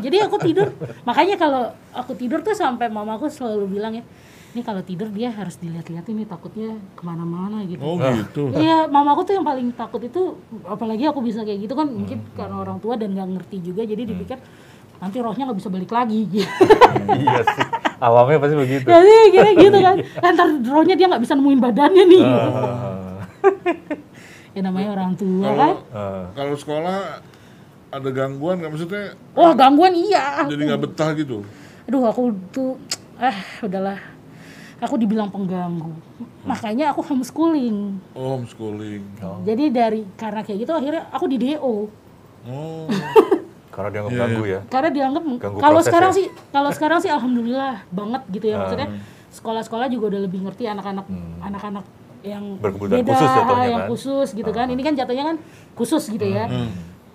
[0.00, 0.72] jadi aku tidur.
[1.04, 4.04] Makanya kalau aku tidur tuh sampai mamaku selalu bilang ya,
[4.52, 7.80] ini kalau tidur dia harus dilihat-lihat ini takutnya ke mana-mana gitu.
[7.80, 10.36] oh gitu Iya, mamaku tuh yang paling takut itu,
[10.68, 14.04] apalagi aku bisa kayak gitu kan, mungkin karena orang tua dan nggak ngerti juga, jadi
[14.04, 14.36] dipikir
[15.00, 16.20] nanti rohnya nggak bisa balik lagi.
[16.28, 16.44] Gitu.
[17.24, 17.64] iya sih.
[17.96, 18.86] Awamnya pasti begitu.
[18.86, 19.96] Jadi kira gitu kan,
[20.36, 22.24] ntar rohnya dia nggak bisa nemuin badannya nih.
[22.28, 23.24] Ah,
[24.54, 25.74] ya namanya orang tua kalau kan.
[25.96, 26.24] ah.
[26.36, 26.98] kalau sekolah
[27.92, 30.44] ada gangguan nggak maksudnya Wah gangguan iya.
[30.44, 31.40] jadi nggak betah gitu
[31.88, 32.76] aduh aku tuh
[33.20, 34.11] ah udahlah
[34.82, 35.94] aku dibilang pengganggu
[36.42, 39.02] makanya aku homeschooling Oh, homeschooling.
[39.40, 41.86] jadi dari karena kayak gitu akhirnya aku di do
[42.42, 42.90] Oh,
[43.72, 44.60] Karena dia nggak Iya, ganggu ya.
[44.68, 46.16] karena dianggap Ganggu kalau sekarang ya?
[46.18, 49.00] sih kalau sekarang sih alhamdulillah banget gitu ya maksudnya Hmm.
[49.32, 51.06] sekolah-sekolah juga udah lebih ngerti anak-anak
[51.40, 51.84] anak-anak
[52.20, 53.88] yang Berkebutuhan beda khusus jatuhnya yang kan?
[53.88, 55.36] khusus gitu kan ini kan jatuhnya kan
[55.72, 56.68] khusus gitu ya Hmm.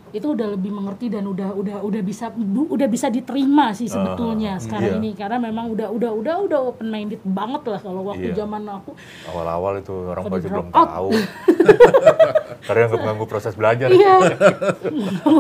[0.10, 4.56] Itu udah lebih mengerti dan udah udah udah bisa bu- udah bisa diterima sih sebetulnya
[4.58, 5.00] sekarang iya.
[5.00, 8.42] ini karena memang udah udah udah udah open minded banget lah kalau waktu Iya.
[8.42, 8.92] zaman aku
[9.28, 10.88] Awal-awal itu orang drop belum out.
[10.88, 11.10] tahu.
[12.68, 13.88] Karena yang mengganggu proses belajar.
[13.88, 14.16] iya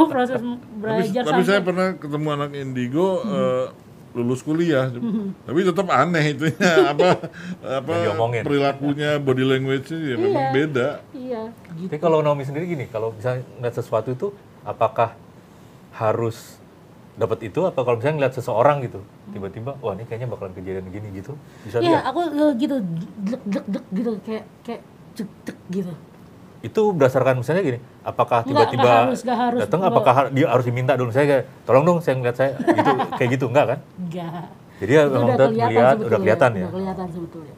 [0.07, 3.65] proses tapi, belajar tapi saya sampai pernah ketemu anak indigo eh,
[4.13, 5.29] lulus kuliah, Hmm.
[5.45, 6.57] tapi tetap aneh itunya
[6.91, 7.21] apa
[7.61, 7.93] apa
[8.41, 10.53] perilakunya, body language-nya ya memang Iya.
[10.55, 10.87] beda.
[11.13, 11.41] iya
[11.75, 14.27] gitu Tapi kalau Naomi sendiri gini, kalau misalnya ngeliat sesuatu itu,
[14.67, 15.15] apakah
[15.95, 16.59] harus
[17.15, 17.63] dapat itu?
[17.63, 18.99] Apa kalau misalnya ngeliat seseorang gitu,
[19.31, 22.19] tiba-tiba, wah ini kayaknya bakalan kejadian gini gitu, bisa Iya, aku
[22.59, 22.75] gitu
[23.23, 24.81] deg deg deg gitu kayak kayak
[25.15, 25.93] cek cek gitu.
[26.61, 29.13] Itu berdasarkan misalnya gini, apakah tiba-tiba
[29.55, 32.91] datang, apakah har- dia harus diminta dulu saya kayak, tolong dong saya ngeliat saya gitu,
[33.17, 33.79] kayak gitu enggak kan?
[33.97, 34.45] Enggak.
[34.77, 36.61] Jadi ya memang udah kelihatan melihat, udah kelihatan ya.
[36.61, 37.55] Udah kelihatan sebetulnya.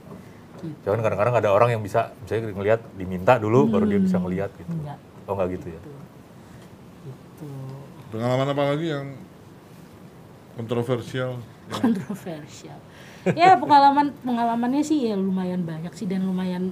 [0.60, 0.76] Gitu.
[0.84, 4.72] Cuman kadang-kadang ada orang yang bisa, misalnya ngeliat diminta dulu, baru dia bisa ngeliat gitu.
[4.72, 4.98] Enggak.
[5.28, 5.80] Oh enggak gitu ya?
[5.80, 5.92] Gitu.
[8.10, 9.08] Pengalaman apa lagi yang
[10.56, 11.40] kontroversial?
[11.70, 12.78] Kontroversial.
[13.36, 16.72] ya pengalaman pengalamannya sih ya lumayan banyak sih dan lumayan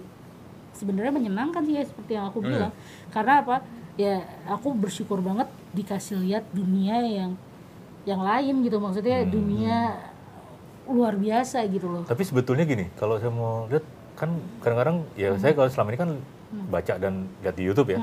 [0.71, 2.49] sebenarnya menyenangkan sih ya seperti yang aku Oh, iya.
[2.49, 2.73] bilang.
[3.11, 3.55] Karena apa?
[3.93, 4.15] Ya
[4.47, 7.31] aku bersyukur banget dikasih lihat dunia yang
[8.03, 9.29] yang lain gitu maksudnya Hmm.
[9.29, 9.77] dunia
[10.87, 12.03] luar biasa gitu loh.
[12.07, 13.83] Tapi sebetulnya gini, kalau saya mau lihat
[14.15, 14.31] kan
[14.63, 15.41] kadang-kadang ya Hmm.
[15.43, 16.09] saya kalau selama ini kan
[16.71, 17.13] baca dan
[17.43, 17.99] lihat di YouTube ya.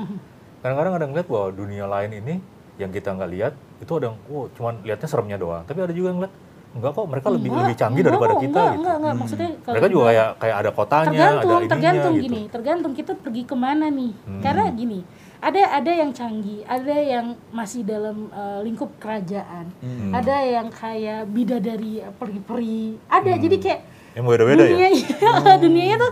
[0.61, 2.35] Kadang-kadang ada ngeliat bahwa dunia lain ini
[2.75, 5.63] yang kita nggak lihat itu ada yang oh cuman lihatnya seremnya doang.
[5.63, 6.33] Tapi ada juga yang ngeliat
[6.75, 8.79] enggak kok mereka lebih Enggak, lebih canggih enggak daripada kita enggak, gitu.
[8.83, 12.25] Enggak, enggak, maksudnya kalau Mereka juga kayak kayak ada kotanya, tergantung ada ininya tergantung gitu.
[12.27, 14.41] gini tergantung kita pergi ke mana nih Hmm.
[14.43, 14.99] karena gini
[15.39, 20.11] ada ada yang canggih ada yang masih dalam uh, lingkup kerajaan Hmm.
[20.11, 23.81] ada yang kayak bidadari uh, peri-peri ada jadi kayak
[24.15, 24.71] Yang beda-beda ya.
[24.75, 26.11] dunia dunianya tuh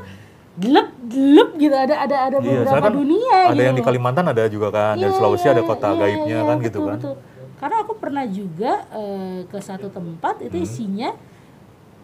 [0.53, 3.83] gelap gelap gitu ada ada ada Iya, beberapa soalnya kan dunia ada gitu yang di.
[3.83, 6.87] Kalimantan ada juga kan, dari Iya, Sulawesi ada kota iya, gaibnya iya, kan gitu betul,
[6.87, 6.97] kan.
[6.99, 7.15] betul.
[7.59, 10.65] Karena aku pernah juga eh, ke satu tempat itu Hmm.
[10.65, 11.09] isinya,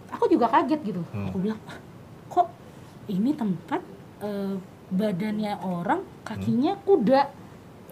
[0.10, 1.02] aku juga kaget gitu.
[1.12, 1.28] Hmm.
[1.28, 1.78] Aku bilang, "Ah,
[2.28, 2.48] kok
[3.08, 3.82] ini tempat
[4.20, 4.56] eh,
[4.90, 7.22] badannya orang, kakinya kuda.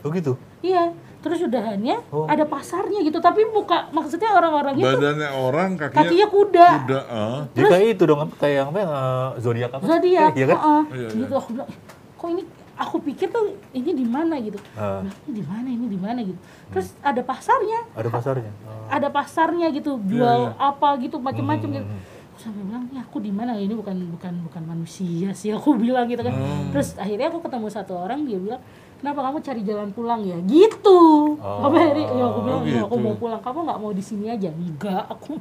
[0.02, 0.36] Oh gitu.
[0.60, 0.92] Iya.
[1.28, 2.24] Terus udahannya Oh.
[2.26, 6.68] ada pasarnya gitu, tapi muka maksudnya orang-orangnya tuh Badannya orang, kakinya, kakinya kuda.
[6.80, 7.00] kuda.
[7.06, 7.40] ah.
[7.52, 9.84] Jadi kayak itu dong, kayak yang apa yang eh, zodiak apa?
[9.86, 10.58] Zodiak, Iya kan?
[10.58, 10.82] heeh.
[10.94, 11.70] Iya, gitu aku bilang,
[12.14, 12.44] kok ini
[12.76, 14.58] aku pikir tuh ini di mana gitu.
[14.72, 16.40] Bilang, Ini di mana ini di mana gitu.
[16.70, 17.80] Terus ada pasarnya.
[17.92, 18.52] Ada pasarnya.
[18.64, 18.88] Oh.
[18.88, 22.16] ada pasarnya gitu jual apa gitu macam-macam gitu Hmm.
[22.30, 26.06] Aku sampai bilang ya aku di mana ini bukan bukan bukan manusia sih aku bilang
[26.06, 26.70] gitu kan Hmm.
[26.70, 28.62] terus akhirnya aku ketemu satu orang dia bilang
[28.98, 30.38] kenapa kamu cari jalan pulang ya?
[30.42, 31.00] Gitu.
[31.38, 31.62] Oh.
[31.64, 33.04] apa ya ya aku bilang "Ya, aku gitu.
[33.04, 33.40] mau pulang.
[33.40, 34.50] Kamu nggak mau di sini aja?
[34.50, 35.38] Enggak aku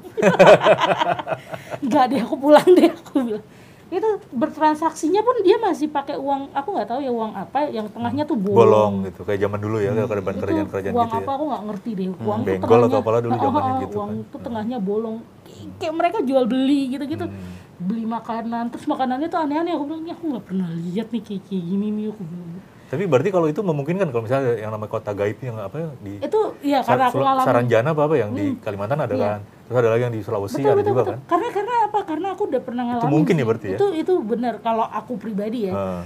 [1.81, 3.45] enggak deh aku pulang deh aku bilang.
[3.87, 8.25] Itu bertransaksinya pun dia masih pakai uang aku nggak tahu ya uang apa yang tengahnya
[8.25, 11.37] tuh bolong, Bolong gitu, kayak zaman dulu ya, kayak itu kerajaan-kerajaan uang gitu apa ya.
[11.37, 12.07] aku nggak ngerti deh.
[12.19, 14.27] Uang tuh Benggol atau tengahnya- apalah dulu zamannya ah, gitu uang kan.
[14.27, 15.17] tuh tengahnya bolong.
[15.77, 17.55] Kayak mereka jual beli gitu gitu Hmm.
[17.79, 21.43] beli makanan terus makanannya tuh aneh-aneh aku bilang "Ya, aku nggak pernah lihat nih kayak
[21.45, 22.51] kayak gini nih aku bilang
[22.87, 26.13] Tapi berarti kalau itu memungkinkan kalau misalnya yang namanya kota gaib yang apa ya di
[26.21, 27.43] itu ya Sa- karena aku Hmm.
[27.43, 29.27] Saranjana apa apa yang di Kalimantan ada Iya.
[29.29, 29.41] kan.
[29.67, 31.19] Terus ada lagi yang di Sulawesi betul ada betul juga betul kan.
[31.27, 33.77] karena karena apa karena aku udah pernah ngalamin mungkin ya berarti ya?
[33.77, 36.03] itu itu benar kalau aku pribadi ya Heeh.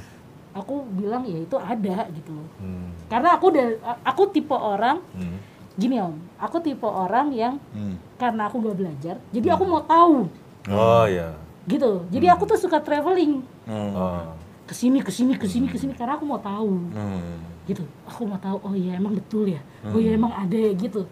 [0.53, 2.89] aku bilang ya itu ada gitu loh Hmm.
[3.07, 3.67] karena aku udah
[4.03, 5.37] aku tipe orang Hmm.
[5.77, 8.01] gini om aku tipe orang yang Hmm.
[8.17, 10.25] karena aku gak belajar jadi aku mau tahu
[10.67, 11.37] Oh ya.
[11.67, 13.93] gitu jadi aku tuh suka traveling Oh.
[13.93, 14.25] Oh.
[14.71, 17.43] Ke sini ke sini ke sini ke sini karena aku mau tahu Hmm.
[17.67, 21.03] gitu aku mau tahu oh iya emang betul ya oh iya emang ada ya gitu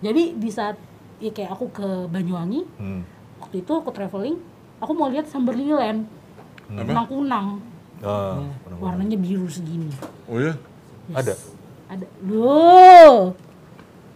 [0.00, 0.80] jadi di saat
[1.20, 3.04] ya kayak aku ke Banyuwangi Hmm.
[3.38, 4.40] waktu itu aku traveling
[4.78, 6.08] aku mau lihat Samberliland
[6.66, 7.48] kunang kunang
[8.02, 8.42] Oh.
[8.80, 9.86] warnanya biru segini
[10.26, 10.58] Oh ya?
[11.12, 11.38] Ada
[11.86, 13.30] ada loh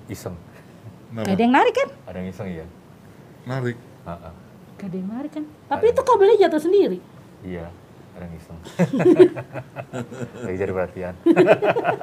[0.09, 0.35] iseng.
[1.07, 1.29] Kenapa?
[1.29, 2.67] ada yang narik kan Ada yang iseng ya.
[3.45, 3.79] Narik.
[4.03, 4.35] Ah, ah.
[4.75, 6.99] gak ada yang narik kan tapi itu kabelnya jatuh sendiri
[7.41, 7.71] Iya,
[8.19, 8.59] yang iseng.
[10.43, 11.15] Lagi jadi perhatian.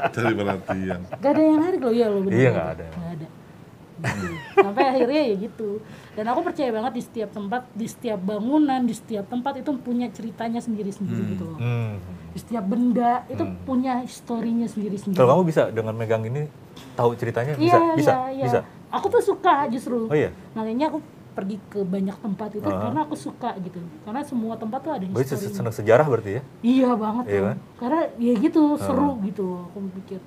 [0.09, 0.99] Cari perhatian.
[1.14, 2.86] gak ada yang narik loh ya lo bener Iya, nggak ada.
[2.91, 3.28] Nggak ada
[4.53, 5.80] sampai akhirnya ya gitu
[6.14, 10.11] dan aku percaya banget di setiap tempat di setiap bangunan di setiap tempat itu punya
[10.11, 12.01] ceritanya sendiri-sendiri gitu loh Hmm.
[12.34, 16.49] di setiap benda itu punya historinya sendiri-sendiri Kalau kamu bisa dengan megang ini
[16.93, 18.43] tahu ceritanya bisa, Iya, bisa, iya, iya.
[18.43, 18.59] bisa.
[18.91, 20.05] Aku tuh suka justru.
[20.05, 20.30] Oh iya.
[20.53, 21.01] Makanya aku
[21.34, 25.25] pergi ke banyak tempat itu karena aku suka gitu karena semua tempat tuh ada Berarti
[25.27, 26.41] historinya seneng sejarah berarti ya?
[26.61, 27.57] iya banget Iya kan?
[27.75, 30.21] karena ya gitu seru gitu aku pikir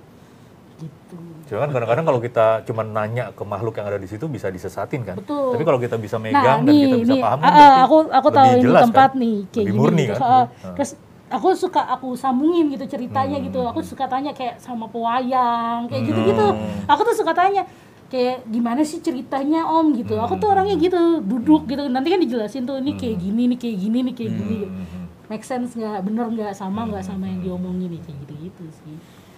[0.76, 4.50] gitu Cuma kan kadang-kadang kalau kita cuma nanya ke makhluk yang ada di situ bisa
[4.50, 5.14] disesatin kan.
[5.14, 5.54] Betul.
[5.54, 7.96] Tapi kalau kita bisa Nah, megang dan nih, kita bisa nih, paham, kan berarti aku
[8.10, 9.20] aku tahu ini jelas tempat kan?
[9.22, 9.78] nih kayak lebih gini.
[9.78, 10.12] murni gitu.
[10.12, 10.20] kan.
[10.20, 10.74] Ah, Ah.
[10.74, 10.90] Terus
[11.28, 13.60] aku suka aku sambungin gitu ceritanya gitu.
[13.62, 13.70] Hmm.
[13.70, 16.46] Aku suka tanya kayak sama pewayang kayak gitu-gitu.
[16.84, 17.62] Aku tuh suka tanya
[18.06, 20.14] kayak gimana sih ceritanya Om gitu.
[20.18, 21.86] Aku tuh orangnya gitu, duduk gitu.
[21.90, 24.56] Nanti kan dijelasin tuh ini kayak gini, nih kayak gini, nih kayak gini.
[24.62, 24.68] gitu.
[24.70, 25.06] Hmm.
[25.26, 26.06] Make sense nggak?
[26.06, 26.52] Bener nggak?
[26.54, 28.96] Sama nggak sama yang diomongin nih kayak gitu-gitu sih.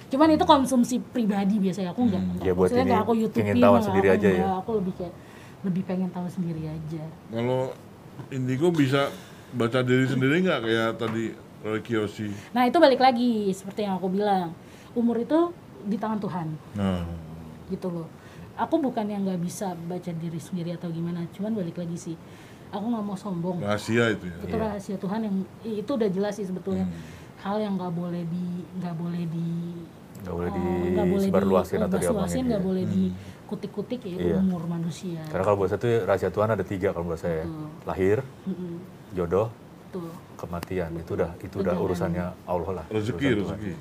[0.08, 2.44] Cuman itu konsumsi pribadi biasanya aku nggak.
[2.44, 4.36] Ya, buat Maksudnya nggak aku YouTubein, keingintahuan nggak sendiri aku aja ya.
[4.40, 4.56] nggak.
[4.60, 5.14] Aku lebih kayak
[5.58, 7.02] lebih pengen tahu sendiri aja.
[7.32, 7.60] Kalau
[8.28, 9.00] indigo bisa
[9.52, 11.24] baca diri sendiri nggak kayak tadi
[11.64, 12.28] Roy Kiyoshi?
[12.52, 14.52] Nah itu balik lagi seperti yang aku bilang
[14.92, 15.52] umur itu
[15.88, 17.06] di tangan Tuhan Nah,
[17.70, 18.08] gitu loh.
[18.58, 22.16] Aku bukan yang nggak bisa baca diri sendiri atau gimana, cuman balik lagi sih.
[22.68, 23.62] Aku nggak mau sombong.
[23.62, 24.36] rahasia itu ya.
[24.42, 26.84] Itu rahasia Tuhan yang itu udah jelas sih sebetulnya.
[27.38, 28.44] Hal yang nggak boleh di
[28.76, 29.46] nggak boleh di
[30.18, 32.42] Nggak boleh eh, nggak boleh disebarluasin atau diomongin.
[32.50, 32.66] nggak ya.
[32.66, 34.36] boleh dikutik-kutik ya Iya.
[34.42, 35.22] umur manusia.
[35.30, 37.46] Karena kalau buat saya tuh rahasia Tuhan ada tiga kalau menurut saya.
[37.86, 38.82] Lahir, Mm-mm.
[39.14, 39.48] jodoh,
[39.94, 40.10] Tuh.
[40.34, 40.90] kematian.
[40.98, 42.84] Itu udah itu udah urusannya Allah lah.
[42.90, 43.72] Rezeki, rezeki.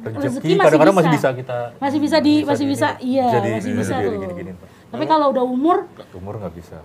[0.00, 1.28] Rezeki Rezeki masih kadang-kadang masih bisa.
[1.28, 4.56] bisa kita Masih bisa di masih di- bisa iya bisa di- masih bisa bisa tuh.
[4.88, 5.76] Tapi kalau udah umur
[6.12, 6.78] umur nggak bisa.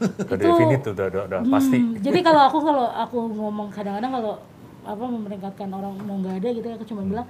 [0.00, 1.76] Udah definite tuh, udah, udah, udah pasti.
[1.76, 4.34] Hmm, jadi kalau aku kalau aku ngomong kadang-kadang kalau
[4.80, 7.28] apa memeringatkan orang mau nggak ada gitu ya aku cuma bilang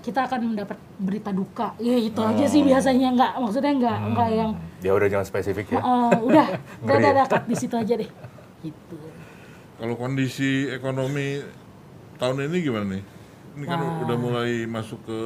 [0.00, 4.50] kita akan mendapat berita duka ya itu aja sih biasanya nggak maksudnya nggak nggak yang
[4.80, 5.78] Ya udah jangan spesifik ya.
[5.78, 6.46] "Oh, udah
[6.80, 7.12] udah udah ya?
[7.14, 8.08] udah, cut di situ aja deh
[8.60, 8.96] gitu
[9.76, 11.44] Kalau kondisi ekonomi
[12.16, 13.02] tahun ini gimana nih?
[13.52, 15.18] Ini kan udah mulai masuk ke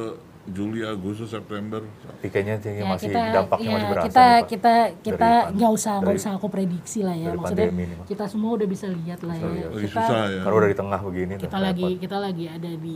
[0.45, 1.81] Juli, Agustus, September.
[1.81, 4.45] Tapi kayaknya ya masih kita dampaknya ya masih berasa kita nih, Pak.
[4.45, 8.05] kita kita nggak usah nggak usah aku prediksi lah ya maksudnya ini, Pak.
[8.05, 9.69] kita semua udah bisa lihat lah ya lihat.
[9.71, 10.39] Lagi kita susah ya.
[10.39, 12.95] Karena udah di tengah begini kita lagi kita lagi ada di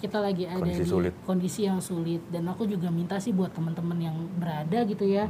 [0.00, 1.12] kita lagi ada Kondisi di sulit.
[1.20, 5.28] kondisi yang sulit dan aku juga minta sih buat teman-teman yang berada gitu ya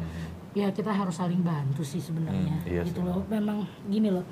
[0.53, 3.07] ya kita harus saling bantu sih sebenarnya Hmm, iya gitu sih.
[3.07, 4.23] loh memang gini loh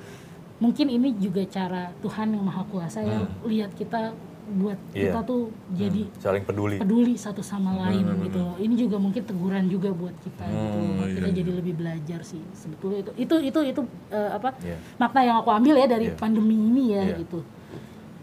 [0.57, 4.15] mungkin ini juga cara Tuhan yang maha kuasa yang lihat kita
[4.51, 4.93] buat Hmm.
[4.93, 5.03] Iya.
[5.07, 5.41] kita tuh
[5.71, 6.75] jadi saling peduli.
[6.77, 8.55] peduli satu sama lain gitu loh.
[8.55, 10.57] Ini juga mungkin teguran juga buat kita gitu.
[10.57, 11.37] Oh, Buat iya, Kita iya.
[11.37, 12.41] jadi lebih belajar sih.
[12.51, 14.49] Sebetulnya itu itu itu itu eh, apa?
[14.59, 14.77] Iya.
[14.97, 16.15] Makna yang aku ambil ya dari Iya.
[16.15, 17.15] pandemi ini ya Iya.
[17.19, 17.39] gitu.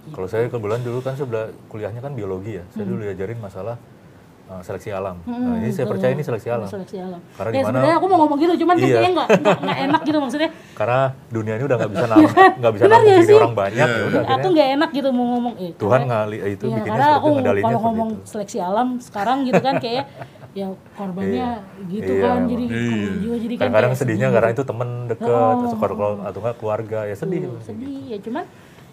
[0.07, 2.65] Kalau saya kebetulan dulu kan sebelah kuliahnya kan biologi ya.
[2.71, 2.91] Saya Hmm.
[2.93, 3.75] dulu diajarin masalah
[4.47, 5.17] uh, seleksi alam.
[5.23, 6.67] nah, ini saya percaya ini seleksi alam.
[6.67, 7.21] Seleksi alam.
[7.33, 8.95] Karena ya di mana- sebenarnya aku mau ngomong gitu, cuman kan Iya.
[8.95, 9.29] kayaknya nggak
[9.59, 10.51] nggak- enak gitu maksudnya.
[10.73, 14.23] Karena dunia ini udah nggak bisa nampung, nggak bisa nampung ya orang banyak ya udah
[14.29, 17.61] aku nggak enak gitu mau ngomong eh, Tuhan ngali itu Iya, bikinnya karena aku itu,
[17.61, 18.25] kalau ngomong itu.
[18.25, 20.05] seleksi alam sekarang gitu kan kayak
[20.53, 20.67] ya
[20.97, 21.49] korbannya
[21.87, 22.49] gitu Iya, kan emang.
[22.49, 24.57] jadi korban jiwa jadi kan kayak sedihnya sedih karena gitu.
[24.57, 25.53] itu temen deket, Oh.
[25.61, 27.41] terus kalau atau nggak keluarga ya sedih.
[27.45, 28.45] Tuh, sedih ya cuman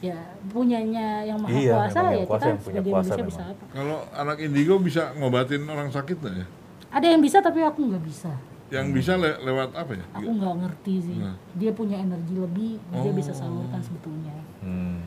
[0.04, 3.16] ya punyanya yang maha Iya, kuasa yang ya kuasa kita yang punya sebagai kuasa manusia
[3.16, 3.32] memang.
[3.32, 6.48] bisa apa Kalau anak indigo bisa ngobatin orang sakit nggak ya?
[6.92, 8.32] ada yang bisa tapi aku nggak bisa
[8.70, 10.06] Yang bisa le- lewat apa ya?
[10.12, 11.36] aku nggak ngerti sih Nah.
[11.54, 13.38] dia punya energi lebih dia bisa Oh.
[13.38, 15.00] salurkan sebetulnya Hmm.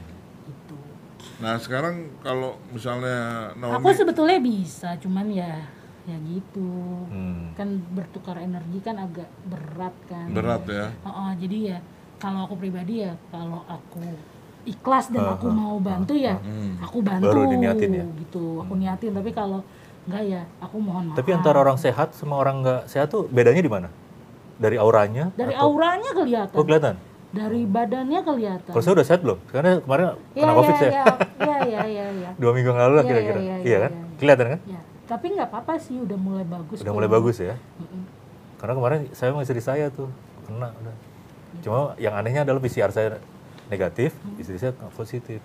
[0.44, 0.76] gitu
[1.36, 5.60] Nah sekarang kalau misalnya aku Naomi, sebetulnya bisa cuman ya
[6.04, 6.70] ya gitu
[7.06, 7.52] Hmm.
[7.52, 10.86] kan bertukar energi kan agak berat kan berat ya.
[11.02, 11.78] Oh, oh, jadi ya
[12.16, 14.00] kalau aku pribadi ya kalau aku
[14.66, 16.36] ikhlas dan aku mau bantu ya
[16.78, 18.04] aku bantu Baru diniatin ya?
[18.20, 19.62] gitu aku niatin tapi kalau
[20.04, 23.58] enggak ya aku mohon maaf Tapi antara orang sehat sama orang nggak sehat tuh bedanya
[23.58, 23.88] di mana?
[24.56, 25.30] Dari auranya?
[25.32, 26.94] dari atau- auranya kelihatan Oh kelihatan.
[27.28, 29.38] dari badannya kelihatan Kalau saya udah sehat belum?
[29.46, 30.90] Karena kemarin ya kena ya, covid saya.
[30.90, 31.04] ya
[31.36, 33.38] ya ya ya ya Dua minggu yang lalu lah Iya, kira-kira.
[33.38, 33.92] iya, iya, Iya kan?
[33.92, 34.04] iya.
[34.16, 34.60] Kelihatan kan?
[34.66, 37.54] ya tapi nggak apa-apa sih udah mulai bagus Udah mulai bagus ya.
[37.76, 38.02] Mm-mm.
[38.56, 40.10] Karena kemarin saya sama istri saya tuh
[40.42, 40.94] kena udah.
[41.62, 43.22] Cuma yang anehnya adalah PCR saya
[43.68, 45.40] negatif, istri saya positif.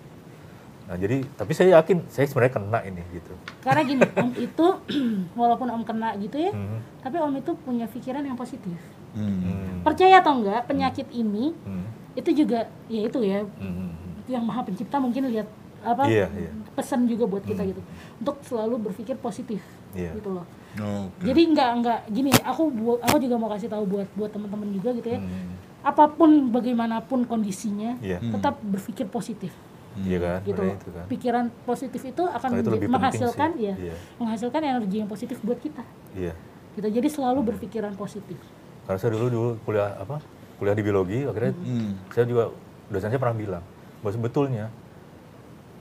[0.82, 3.32] Nah jadi, tapi saya yakin saya sebenarnya kena ini gitu.
[3.60, 4.66] karena gini om itu
[5.38, 6.82] walaupun om kena gitu ya Hmm.
[6.98, 8.74] tapi om itu punya pikiran yang positif
[9.12, 9.80] Hmm.
[9.80, 11.86] percaya atau enggak penyakit ini Hmm.
[12.12, 13.94] itu juga ya itu ya Hmm.
[14.26, 15.46] yang maha pencipta mungkin lihat
[15.82, 16.50] apa Iya, iya.
[16.72, 17.82] pesan juga buat kita gitu
[18.16, 19.62] untuk selalu berpikir positif
[19.92, 20.14] Iya.
[20.14, 20.44] gitu loh
[20.74, 21.22] Oke.
[21.24, 22.68] jadi nggak nggak gini aku
[22.98, 25.54] aku juga mau kasih tahu buat buat teman-teman juga gitu ya Hmm.
[25.82, 28.22] Apa pun bagaimanapun kondisinya Iya.
[28.22, 29.50] tetap berpikir positif
[29.92, 30.38] Iya kan?
[30.42, 31.04] gitu itu kan.
[31.06, 33.94] pikiran positif itu akan itu menghasilkan ya Iya.
[34.16, 35.82] menghasilkan energi yang positif buat kita
[36.14, 36.32] Iya.
[36.74, 38.38] gitu jadi selalu berpikiran positif
[38.82, 40.18] Karena saya dulu dulu kuliah apa?
[40.58, 41.94] Kuliah di biologi, akhirnya Hmm.
[42.10, 42.50] saya juga
[42.88, 43.62] dosen saya pernah bilang
[43.98, 44.64] bahwa sebetulnya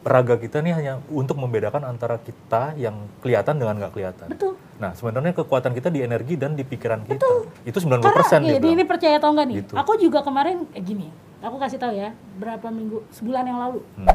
[0.01, 4.27] raga kita nih hanya untuk membedakan antara kita yang kelihatan dengan nggak kelihatan.
[4.27, 4.57] Betul.
[4.81, 7.21] Nah, sebenarnya kekuatan kita di energi dan di pikiran kita.
[7.61, 8.73] Itu 90% Karena dia ya, bilang.
[8.73, 9.55] ini percaya atau enggak nih?
[9.61, 9.73] Gitu.
[9.77, 14.09] Aku juga kemarin eh, gini, aku kasih tahu ya, berapa minggu, sebulan yang lalu, Hmm.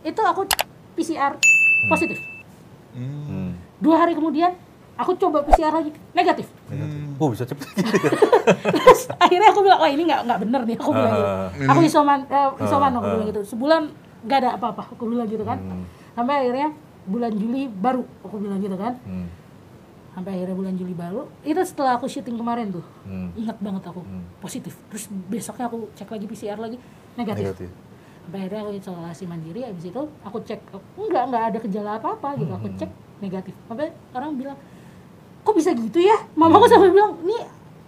[0.00, 0.46] itu aku
[0.94, 1.34] PCR
[1.88, 2.18] positif.
[2.94, 3.58] Hmm.
[3.82, 4.54] Dua hari kemudian,
[4.94, 6.46] aku coba PCR lagi negatif.
[6.68, 7.00] Negatif.
[7.18, 7.66] Oh, bisa cepet.
[8.78, 11.26] Terus akhirnya aku bilang, wah ini nggak nggak bener nih, aku bilang gitu.
[11.26, 11.70] Ah.
[11.74, 13.42] Aku isoman, eh, isoman aku Ah, bilang gitu.
[13.42, 13.82] Sebulan
[14.22, 15.58] nggak ada apa-apa, aku bilang gitu kan.
[15.58, 15.84] Hmm.
[16.14, 16.70] Sampai akhirnya
[17.02, 18.94] bulan Juli baru, aku bilang gitu kan.
[19.02, 19.26] Hmm.
[20.12, 23.32] Sampai akhirnya bulan Juli baru, itu setelah aku syuting kemarin tuh, Hmm.
[23.34, 24.04] ingat banget aku
[24.38, 24.76] positif.
[24.92, 26.76] Terus besoknya aku cek lagi PCR lagi
[27.16, 27.44] negatif.
[27.48, 27.70] Negatif.
[28.22, 30.60] Sampai akhirnya aku isolasi mandiri, habis itu aku cek,
[30.94, 32.52] enggak enggak ada gejala apa-apa gitu.
[32.54, 33.54] Aku cek negatif.
[33.66, 34.58] Sampai orang bilang,
[35.42, 36.14] kok bisa gitu ya?
[36.38, 37.38] Mamaku sampai bilang, ini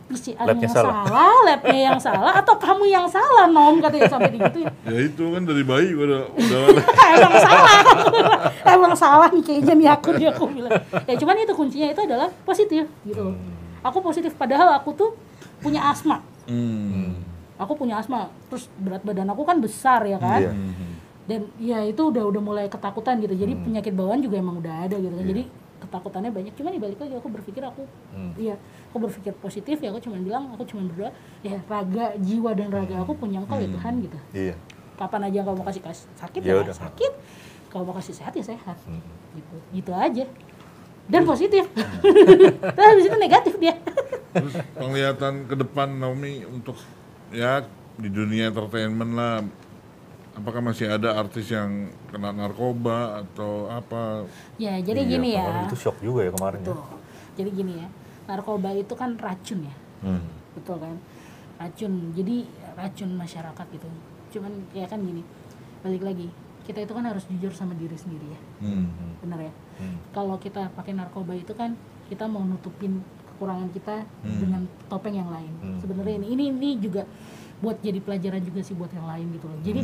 [0.05, 3.81] PCR Labnya yang salah." salah, labnya yang salah, atau kamu yang salah nom?
[3.81, 4.69] Katanya sampai digituin.
[4.85, 6.61] Ya itu kan dari bayi udah udah.
[7.17, 7.81] Emang salah.
[8.69, 10.77] Emang salah nih kayaknya nih aku dia aku bilang.
[11.09, 13.33] Ya cuman itu kuncinya itu adalah positif gitu.
[13.33, 13.35] Loh
[13.85, 15.11] aku positif padahal aku tuh
[15.61, 16.25] punya asma.
[16.45, 17.25] Hmm.
[17.55, 20.43] aku punya asma terus berat badan aku kan besar ya kan?
[20.43, 20.53] Iya.
[21.25, 23.33] dan ya itu udah udah mulai ketakutan gitu.
[23.33, 25.25] Jadi penyakit bawaan juga emang udah ada gitu kan.
[25.25, 25.43] Jadi
[25.85, 26.53] ketakutannya banyak.
[26.53, 27.85] Cuman dibalik lagi aku berpikir aku
[28.35, 28.57] iya
[28.89, 29.89] aku berpikir positif ya.
[29.89, 31.11] Aku cuman bilang aku cuman berdoa
[31.41, 34.19] ya raga jiwa dan raga aku punya engkau ya Tuhan gitu.
[34.33, 34.55] Iya.
[34.95, 36.71] kapan aja engkau mau kasih kas- sakit Ya ya, udah.
[36.73, 37.13] sakit.
[37.67, 38.79] Kalau mau kasih sehat ya sehat.
[39.35, 39.55] Gitu.
[39.73, 40.25] Gitu aja.
[41.05, 41.67] Dan positif.
[42.75, 43.75] Terus habis itu negatif dia.
[44.31, 46.79] Terus penglihatan ke depan Naomi untuk
[47.29, 49.43] ya di dunia entertainment lah
[50.35, 51.71] apakah masih ada artis yang
[52.07, 54.27] kena narkoba atau apa
[54.57, 56.67] ya jadi Iya, gini ya kemarin Itu shock juga ya kemarin ya.
[56.69, 56.83] Tuh.
[57.35, 57.89] jadi gini ya
[58.25, 60.21] narkoba itu kan racun ya Hmm.
[60.53, 60.97] betul kan
[61.57, 63.89] racun jadi racun masyarakat gitu
[64.31, 65.23] cuman ya kan gini
[65.81, 66.29] balik lagi
[66.63, 68.91] kita itu kan harus jujur sama diri sendiri ya Hmm.
[69.21, 69.97] benar ya Hmm.
[70.11, 71.73] kalau kita pakai narkoba itu kan
[72.05, 75.79] kita mau nutupin kekurangan kita dengan topeng yang lain Hmm.
[75.79, 77.03] sebenarnya ini ini ini juga
[77.65, 79.59] buat jadi pelajaran juga sih buat yang lain gitu loh.
[79.65, 79.81] Jadi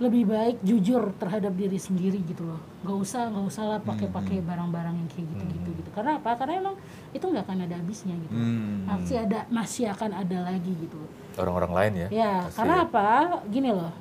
[0.00, 2.60] lebih baik jujur terhadap diri sendiri gitu loh.
[2.80, 5.90] Nggak usah nggak usah lah pakai pakai barang-barang yang kayak gitu gitu gitu.
[5.92, 6.32] Karena apa?
[6.40, 6.76] Karena emang
[7.12, 8.32] itu nggak akan ada habisnya gitu.
[8.32, 8.88] Hmm.
[8.88, 11.10] masih ada masih akan ada lagi gitu loh.
[11.36, 12.08] Orang-orang lain ya.
[12.08, 12.84] ya Pasti karena ya.
[12.88, 13.08] apa?
[13.52, 13.92] Gini loh.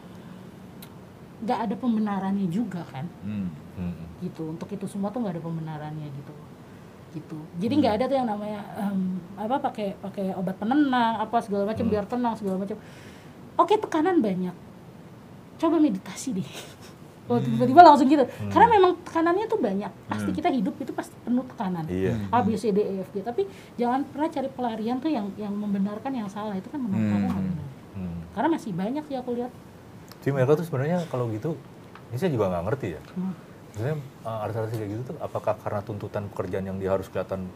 [1.44, 3.06] Nggak ada pembenarannya juga kan?
[3.28, 3.52] Hmm.
[3.76, 4.06] Hmm.
[4.24, 4.56] gitu.
[4.56, 6.34] Untuk itu semua tuh nggak ada pembenarannya gitu.
[7.18, 7.40] Gitu.
[7.58, 11.86] Jadi nggak ada tuh yang namanya em, apa pakai pakai obat penenang apa segala macam
[11.90, 12.78] biar tenang segala macam
[13.58, 14.56] oke tekanan banyak.
[15.58, 16.50] Coba meditasi deh.
[17.28, 18.24] Oh, tiba-tiba langsung gitu.
[18.24, 19.92] Karena memang tekanannya tuh banyak.
[20.08, 21.84] Pasti kita hidup itu pasti penuh tekanan.
[21.92, 22.16] Iya.
[22.32, 23.20] A B C D E F G.
[23.20, 23.44] Tapi
[23.76, 26.56] jangan pernah cari pelarian tuh yang yang membenarkan yang salah.
[26.56, 27.20] Itu kan nggak benar
[27.98, 28.22] Hmm.
[28.38, 29.52] karena masih banyak sih aku lihat.
[30.22, 31.58] Jadi mereka tuh sebenarnya kalau gitu,
[32.14, 33.02] ini saya juga nggak ngerti ya.
[33.18, 33.34] Hmm.
[33.74, 37.50] Maksudnya uh, artis-artis kayak gitu tuh, apakah karena tuntutan pekerjaan yang dia harus kelihatan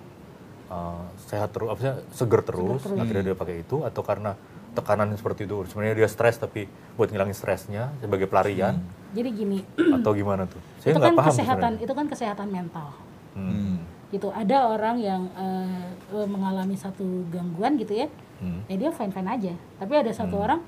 [0.70, 2.98] uh, sehat terus, apa sih, seger terus, terus.
[2.98, 4.34] akhirnya dia pakai itu, atau karena
[4.72, 6.66] tekanan seperti itu, sebenarnya dia stres tapi
[6.96, 8.80] buat ngilangin stresnya sebagai pelarian,
[9.12, 9.60] jadi gini
[10.00, 10.60] atau gimana tuh?
[10.78, 11.84] Saya itu nggak kan paham kesehatan sebenarnya.
[11.84, 12.90] itu kan kesehatan mental
[13.32, 13.80] Hmm.
[14.10, 15.88] gitu ada orang yang eh,
[16.26, 18.08] mengalami satu gangguan gitu ya
[18.38, 18.60] Hmm.
[18.66, 20.60] ya dia fine fine aja tapi ada satu orang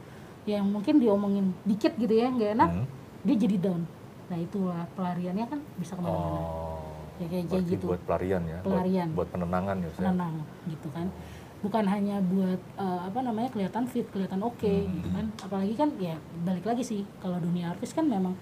[0.44, 2.86] yang mungkin diomongin dikit gitu ya nggak enak Hmm.
[3.22, 3.84] dia jadi down
[4.26, 6.80] nah itulah pelariannya kan bisa ke mana-mana Oh,
[7.16, 7.86] Ya, kayak- gitu.
[7.86, 9.08] buat pelarian ya, buat- Pelarian.
[9.14, 9.90] buat, penenangan ya.
[9.94, 10.34] penenang
[10.66, 11.08] gitu kan
[11.64, 14.94] bukan hanya buat eh, apa namanya kelihatan fit kelihatan oke Hmm.
[14.94, 18.36] gitu kan apalagi kan ya balik lagi sih kalau dunia artis kan memang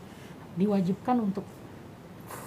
[0.53, 1.45] diwajibkan untuk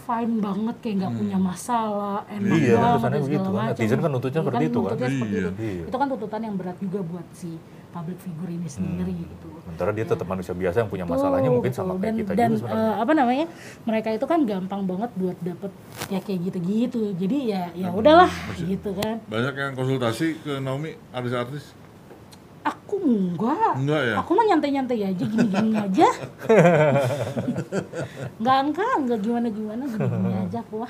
[0.05, 2.59] fine banget kayak nggak punya masalah enak Hmm.
[2.59, 3.55] Iya, banget segala begitu kan.
[3.55, 3.72] macam.
[3.72, 4.83] Netizen kan nuntutnya Iya seperti itu kan.
[4.85, 5.51] nuntutnya seperti itu.
[5.61, 5.85] Iya.
[5.85, 7.51] itu kan tuntutan yang berat juga buat si
[7.95, 9.47] public figure ini sendiri gitu.
[9.63, 11.81] Sementara dia tetap manusia biasa yang punya Betul, masalahnya mungkin betul.
[11.81, 12.83] sama kayak dan, kita dan juga sebenarnya.
[12.85, 13.47] eh, apa namanya
[13.85, 15.71] mereka itu kan gampang banget buat dapet
[16.09, 17.03] ya kayak gitu-gitu.
[17.15, 19.23] Jadi ya ya udahlah gitu kan.
[19.25, 21.73] Banyak yang konsultasi ke Naomi artis-artis?
[22.65, 23.77] Aku enggak.
[23.77, 24.15] Enggak ya?
[24.19, 26.09] aku mah nyantai-nyantai aja gini-gini aja.
[28.37, 30.77] Enggak enggak enggak gimana-gimana gini-gini aja aku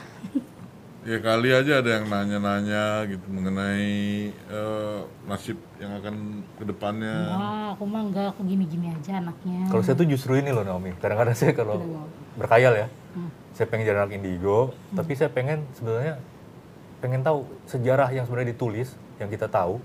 [1.04, 3.92] ya kali aja ada yang nanya-nanya gitu mengenai
[4.32, 6.14] eh, nasib yang akan
[6.56, 10.48] ke depannya Wah, aku mah enggak aku gini-gini aja anaknya Kalau saya tuh justru ini
[10.48, 10.96] loh Naomi.
[10.96, 11.80] Kadang-kadang saya kalau
[12.34, 13.30] berkayal ya, Hmm.
[13.54, 16.18] saya pengen jadi anak indigo, tapi saya pengen sebenarnya
[16.98, 18.90] pengen tahu sejarah yang sebenarnya ditulis,
[19.22, 19.78] yang kita tahu,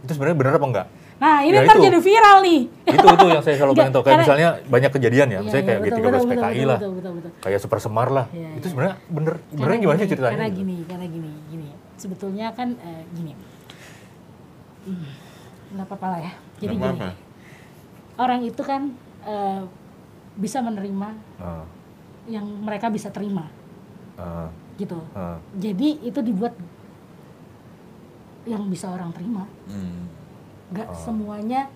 [0.00, 0.88] itu sebenarnya benar apa enggak?
[1.16, 1.84] nah ini Ya ntar itu.
[1.88, 2.60] jadi viral nih
[2.92, 4.04] itu itu yang saya selalu pengen tahu.
[4.04, 6.78] Kayak misalnya banyak kejadian ya, Iya, misalnya iya, kayak betul, G13 betul, PKI betul, lah,
[6.78, 7.30] betul, betul, betul.
[7.40, 8.26] kayak Super Semar lah.
[8.28, 8.68] Iya, itu iya.
[8.68, 10.34] sebenarnya bener, benernya gimana sih ceritanya?
[10.36, 10.58] Karena gitu?
[10.60, 11.68] gini, karena gini, gini.
[11.96, 13.32] Sebetulnya kan eh, gini.
[14.84, 15.08] Hmm,
[15.78, 16.32] apa-apa lah ya.
[16.58, 17.08] Jadi gini, apa-apa.
[18.16, 18.82] orang itu kan
[19.24, 19.60] eh,
[20.36, 21.64] bisa menerima Ah,
[22.26, 23.48] yang mereka bisa terima
[24.14, 25.36] Ah, gitu ah.
[25.52, 26.52] jadi itu dibuat
[28.46, 30.06] yang bisa orang terima Hmm.
[30.68, 31.66] nggak semuanya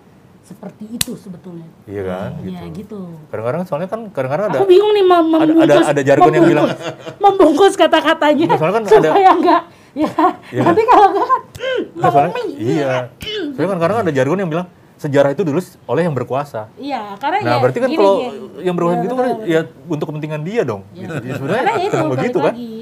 [0.41, 2.73] seperti itu sebetulnya Iya kan, ya gitu.
[2.73, 6.45] gitu Kadang-kadang soalnya kan kadang-kadang ada aku bingung nih mem- ada- membungkus ada jargon yang
[6.45, 9.61] bilang- membungkus- membungkus kata-katanya Enggak, soalnya kan ada- supaya enggak
[9.91, 10.09] ya
[10.49, 10.63] Iya.
[10.65, 11.41] nanti kalau enggak kan
[11.93, 12.53] Enggak, soalnya, mami.
[12.57, 12.91] iya.
[13.53, 14.67] Soalnya kan kadang ada jargon yang bilang
[14.97, 16.61] sejarah itu dulu oleh yang berkuasa.
[16.75, 18.61] iya karena Nah, ya berarti kan gini, kalau gini.
[18.61, 20.81] yang berkuasa Iya, gitu kan ya untuk kepentingan dia dong.
[20.89, 20.99] Ya.
[21.01, 21.13] Gitu.
[21.15, 22.45] Jadi sebenarnya karena itu begitu kan.
[22.51, 22.73] lagi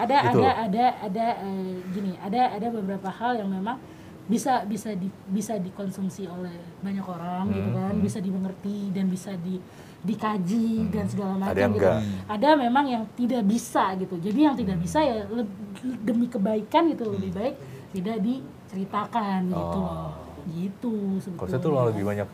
[0.00, 0.38] ada Gitu.
[0.38, 3.76] ada ada ada eh, gini ada ada beberapa hal yang memang
[4.24, 9.34] bisa bisa di, bisa dikonsumsi oleh banyak orang gitu Hmm, kan bisa dimengerti dan bisa
[9.36, 9.58] di
[10.00, 11.50] dikaji dan segala macam Hmm.
[11.50, 12.00] Ada yang gitu enggak.
[12.30, 15.58] ada memang yang tidak bisa gitu jadi yang tidak bisa ya leb-
[16.00, 17.54] demi kebaikan gitu lebih baik
[17.90, 20.08] tidak diceritakan gitu loh
[20.48, 21.20] gitu Hmm.
[21.36, 22.28] Kalau tuh sebetulnya lebih banyak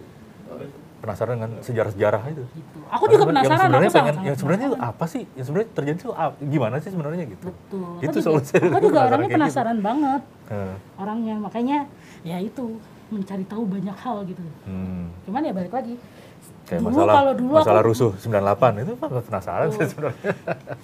[0.96, 2.42] penasaran dengan sejarah-sejarah itu.
[2.50, 2.78] gitu.
[2.86, 4.94] aku juga Yang penasaran sebenarnya aku pengen, yang sebenarnya itu penasaran.
[4.94, 5.22] apa sih?
[5.32, 6.34] Yang sebenarnya terjadi itu apa?
[6.42, 7.44] gimana sih sebenarnya gitu?
[7.46, 9.36] betul Itu aku juga, saya aku juga orangnya gitu.
[9.36, 11.78] penasaran banget Eh, orangnya makanya
[12.22, 15.04] ya itu mencari tahu banyak hal gitu hmm.
[15.24, 15.94] cuman ya balik lagi
[16.62, 20.30] Kayak dulu masalah kalau dulu masalah aku rusuh 98 itu apa penasaran saya sebenarnya.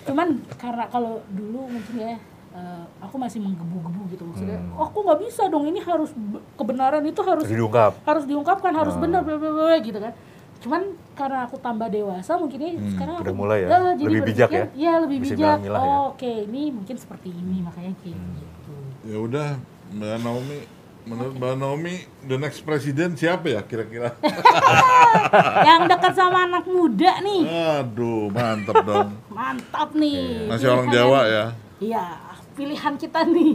[0.02, 2.14] cuman karena kalau dulu mungkin ya
[2.52, 4.74] eh, aku masih menggebu-gebu gitu maksudnya Hmm.
[4.74, 7.92] oh, aku nggak bisa dong ini harus be- kebenaran itu harus diungkap.
[8.02, 10.12] harus diungkapkan harus benar bla bla bla gitu kan
[10.58, 10.82] cuman
[11.12, 14.22] karena aku tambah dewasa mungkin ya sekarang Hmm, udah aku mulai ya, eh, jadi lebih
[14.22, 14.92] bijak berpikir, ya?
[14.96, 15.90] lebih Bisa bijak milah-milah ya?
[15.90, 18.34] oh, oke ini mungkin seperti ini makanya kayak Hmm.
[18.36, 19.48] gitu Ya udah,
[19.90, 20.58] Mbak Naomi,
[21.02, 24.14] menurut Mbak Naomi, the next presiden siapa ya kira-kira?
[25.66, 27.42] yang dekat sama anak muda nih
[27.80, 29.10] Aduh, mantap dong.
[29.34, 31.44] mantap nih Masih orang Pilihan Jawa ya.
[31.80, 32.04] iya
[32.52, 33.52] pilihan kita nih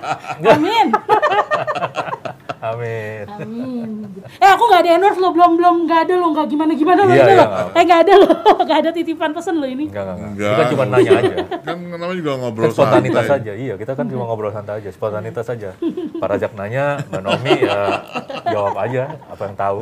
[0.54, 0.86] amin
[2.56, 3.22] Amin.
[3.28, 3.88] amin
[4.34, 7.12] eh aku nggak ada endorse lo belum belum nggak ada lo nggak gimana gimana lo
[7.12, 7.66] Iya, ini iya, lo nggak.
[7.70, 8.26] eh nggak ada lo
[8.66, 10.30] nggak ada titipan pesan lo ini Enggak, enggak, enggak.
[10.32, 10.50] Enggak.
[10.50, 11.34] Kita cuma nanya aja.
[11.62, 13.32] Kan namanya juga Kan ngobrol spontanitas santai.
[13.38, 13.74] saja, iya.
[13.76, 15.70] Kita kan cuma ngobrol santai aja, spontanitas saja.
[16.16, 17.80] Pak Rajak nanya, Mbak Nomi ya
[18.46, 19.78] jawab aja apa yang tahu.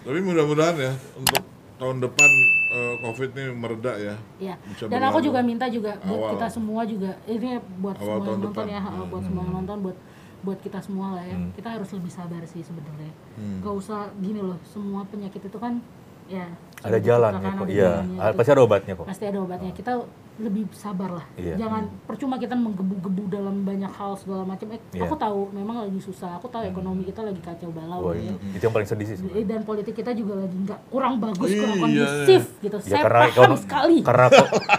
[0.00, 1.42] Tapi mudah-mudahan ya untuk
[1.76, 2.28] tahun depan
[2.68, 4.14] eh, COVID ini mereda ya.
[4.38, 6.30] ya Bisa dan aku juga minta juga buat Awal.
[6.34, 7.48] kita semua juga ini
[7.78, 8.66] buat Awal semua yang nonton depan.
[8.66, 9.96] ya ha, buat semua yang nonton buat
[10.38, 11.50] buat kita semua lah ya Hmm.
[11.50, 13.58] kita harus lebih sabar sih sebenarnya Hmm.
[13.58, 15.82] gak usah gini loh semua penyakit itu kan
[16.28, 16.46] ya
[16.78, 17.66] Ada jalan ya kok.
[17.66, 17.92] Iya.
[18.16, 19.02] Ah, pasti ada obatnya kok.
[19.04, 19.92] pasti ada obatnya kita
[20.38, 21.58] lebih sabar lah Iya.
[21.58, 25.02] jangan percuma kita menggebu-gebu dalam banyak hal segala macam eh, Iya.
[25.02, 28.30] aku tahu memang lagi susah aku tahu ekonomi kita lagi kacau balau Wah, ya.
[28.48, 29.42] itu yang paling sedih sih sebenarnya.
[29.44, 33.18] Dan politik kita juga lagi nggak kurang bagus kurang Iya, kondusif gitu Ya saya karena
[33.18, 34.26] paham ekonomi, sekali karena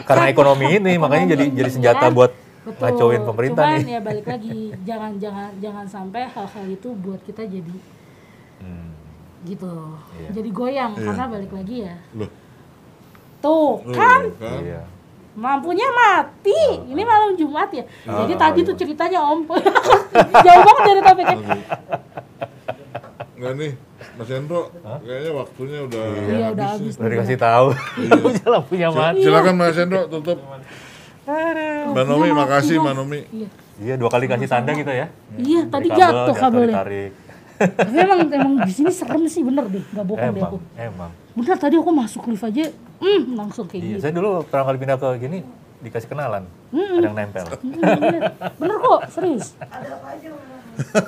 [0.05, 2.13] karena ekonomi ini makanya jadi jadi senjata ya.
[2.13, 2.31] buat
[2.61, 2.79] Betul.
[2.81, 3.91] ngacauin pemerintah Cuman nih.
[3.91, 7.98] ya balik lagi jangan jangan jangan sampai hal-hal itu buat kita jadi Hmm.
[9.41, 9.71] Gitu
[10.13, 10.29] Iya.
[10.33, 11.05] jadi goyang Iya.
[11.05, 12.29] karena balik lagi ya Loh,
[13.39, 14.59] tuh loh, kan kan?
[14.59, 14.81] Iya.
[15.33, 18.67] lampunya mati ini malam Jumat ya jadi Oh, tadi iya.
[18.67, 19.39] tuh ceritanya om
[20.45, 21.37] jauh banget dari topiknya
[23.31, 23.71] Enggak nih,
[24.19, 24.67] Mas Hendro,
[24.99, 26.75] kayaknya waktunya udah Iya, udah nih.
[26.75, 26.93] habis.
[26.93, 27.67] Udah dikasih tahu.
[28.51, 29.23] Lampunya Sil- mati.
[29.23, 30.37] Silakan Mas Hendro tutup.
[31.87, 32.83] Mbak Nomi, Iya, makasih iya.
[32.83, 33.19] Mbak Nomi.
[33.31, 33.47] iya
[33.79, 35.07] Iya, dua kali kasih tanda kita ya.
[35.39, 37.11] iya tadi jatuh kabelnya ditarik.
[37.59, 39.83] Tapi emang emang di sini serem sih bener deh.
[39.85, 40.57] Nggak bohong deh Emang, aku.
[40.73, 41.11] emang.
[41.31, 42.65] bener tadi aku masuk lift aja
[42.97, 45.37] hmm, langsung kayak Iya, gitu saya dulu pertama kali pindah ke gini
[45.79, 46.43] dikasih kenalan.
[46.69, 47.45] Ada yang nempel.
[47.55, 48.21] Hmm, bener,
[48.53, 49.55] bener kok serius.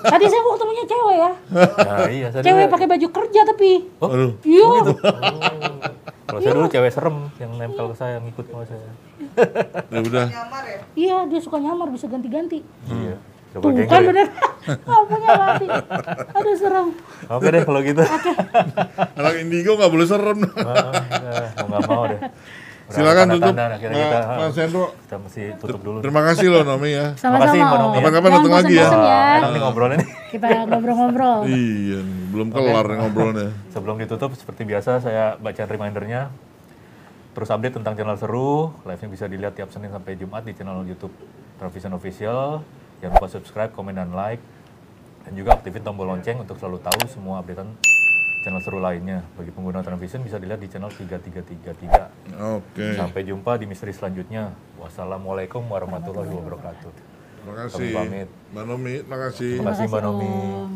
[0.02, 1.32] Tadi saya kok ketemunya cewek ya?
[1.52, 3.72] Nah, iya, saya cewek dulu- pakai baju kerja tapi.
[3.98, 4.68] Oh, Aduh, iya.
[6.24, 8.90] Kalau saya dulu cewek serem yang nempel ke saya, ngikut sama saya.
[9.88, 10.26] ya udah.
[10.94, 12.64] iya dia suka nyamar bisa ganti-ganti.
[12.88, 13.16] Iya.
[13.52, 14.08] Coba tuh kan ya.
[14.08, 14.28] bener
[14.82, 15.66] lampunya mati
[16.32, 16.88] aduh serem
[17.28, 18.04] Oke deh kalau gitu.
[19.14, 20.40] Anak indigo nggak boleh serem.
[20.42, 22.20] Heeh, mau nggak mau deh.
[22.22, 23.54] Udah Silakan tutup.
[23.56, 25.98] akhirnya kita, Mas- Mas Hendro, kita mesti tutup dulu.
[26.00, 27.16] terima kasih loh Nomi ya.
[27.16, 27.80] sama-sama Mbak Om.
[27.80, 27.96] Nomi.
[27.96, 28.84] Kapan-kapan Jangan datang lagi ya.
[28.84, 30.10] ya enak nih ngobrolnya nih.
[30.28, 32.00] kita ngobrol-ngobrol Iya,
[32.30, 33.48] belum kelar nih ngobrolnya.
[33.70, 36.22] Sebelum ditutup, seperti biasa saya bacain remindernya.
[37.32, 38.52] Terus update tentang channel seru,
[38.84, 41.16] live-nya bisa dilihat tiap Senin sampai Jumat di channel YouTube
[41.58, 42.60] Transvision Official.
[43.02, 44.42] Jangan lupa subscribe, komen, dan like.
[45.26, 47.74] Dan juga aktifin tombol lonceng untuk selalu tahu semua updatean
[48.42, 49.22] channel seru lainnya.
[49.38, 52.42] Bagi pengguna Transvision bisa dilihat di channel 3333.
[52.58, 54.54] Oke, Sampai jumpa di misteri selanjutnya.
[54.82, 56.90] Wassalamualaikum warahmatullahi wabarakatuh.
[57.42, 57.78] terima kasih.
[57.78, 58.30] Kami pamit.
[58.54, 59.52] Mbak Nomi, terima kasih.
[59.58, 60.30] Terima kasih Mbak Nomi.
[60.30, 60.72] Om.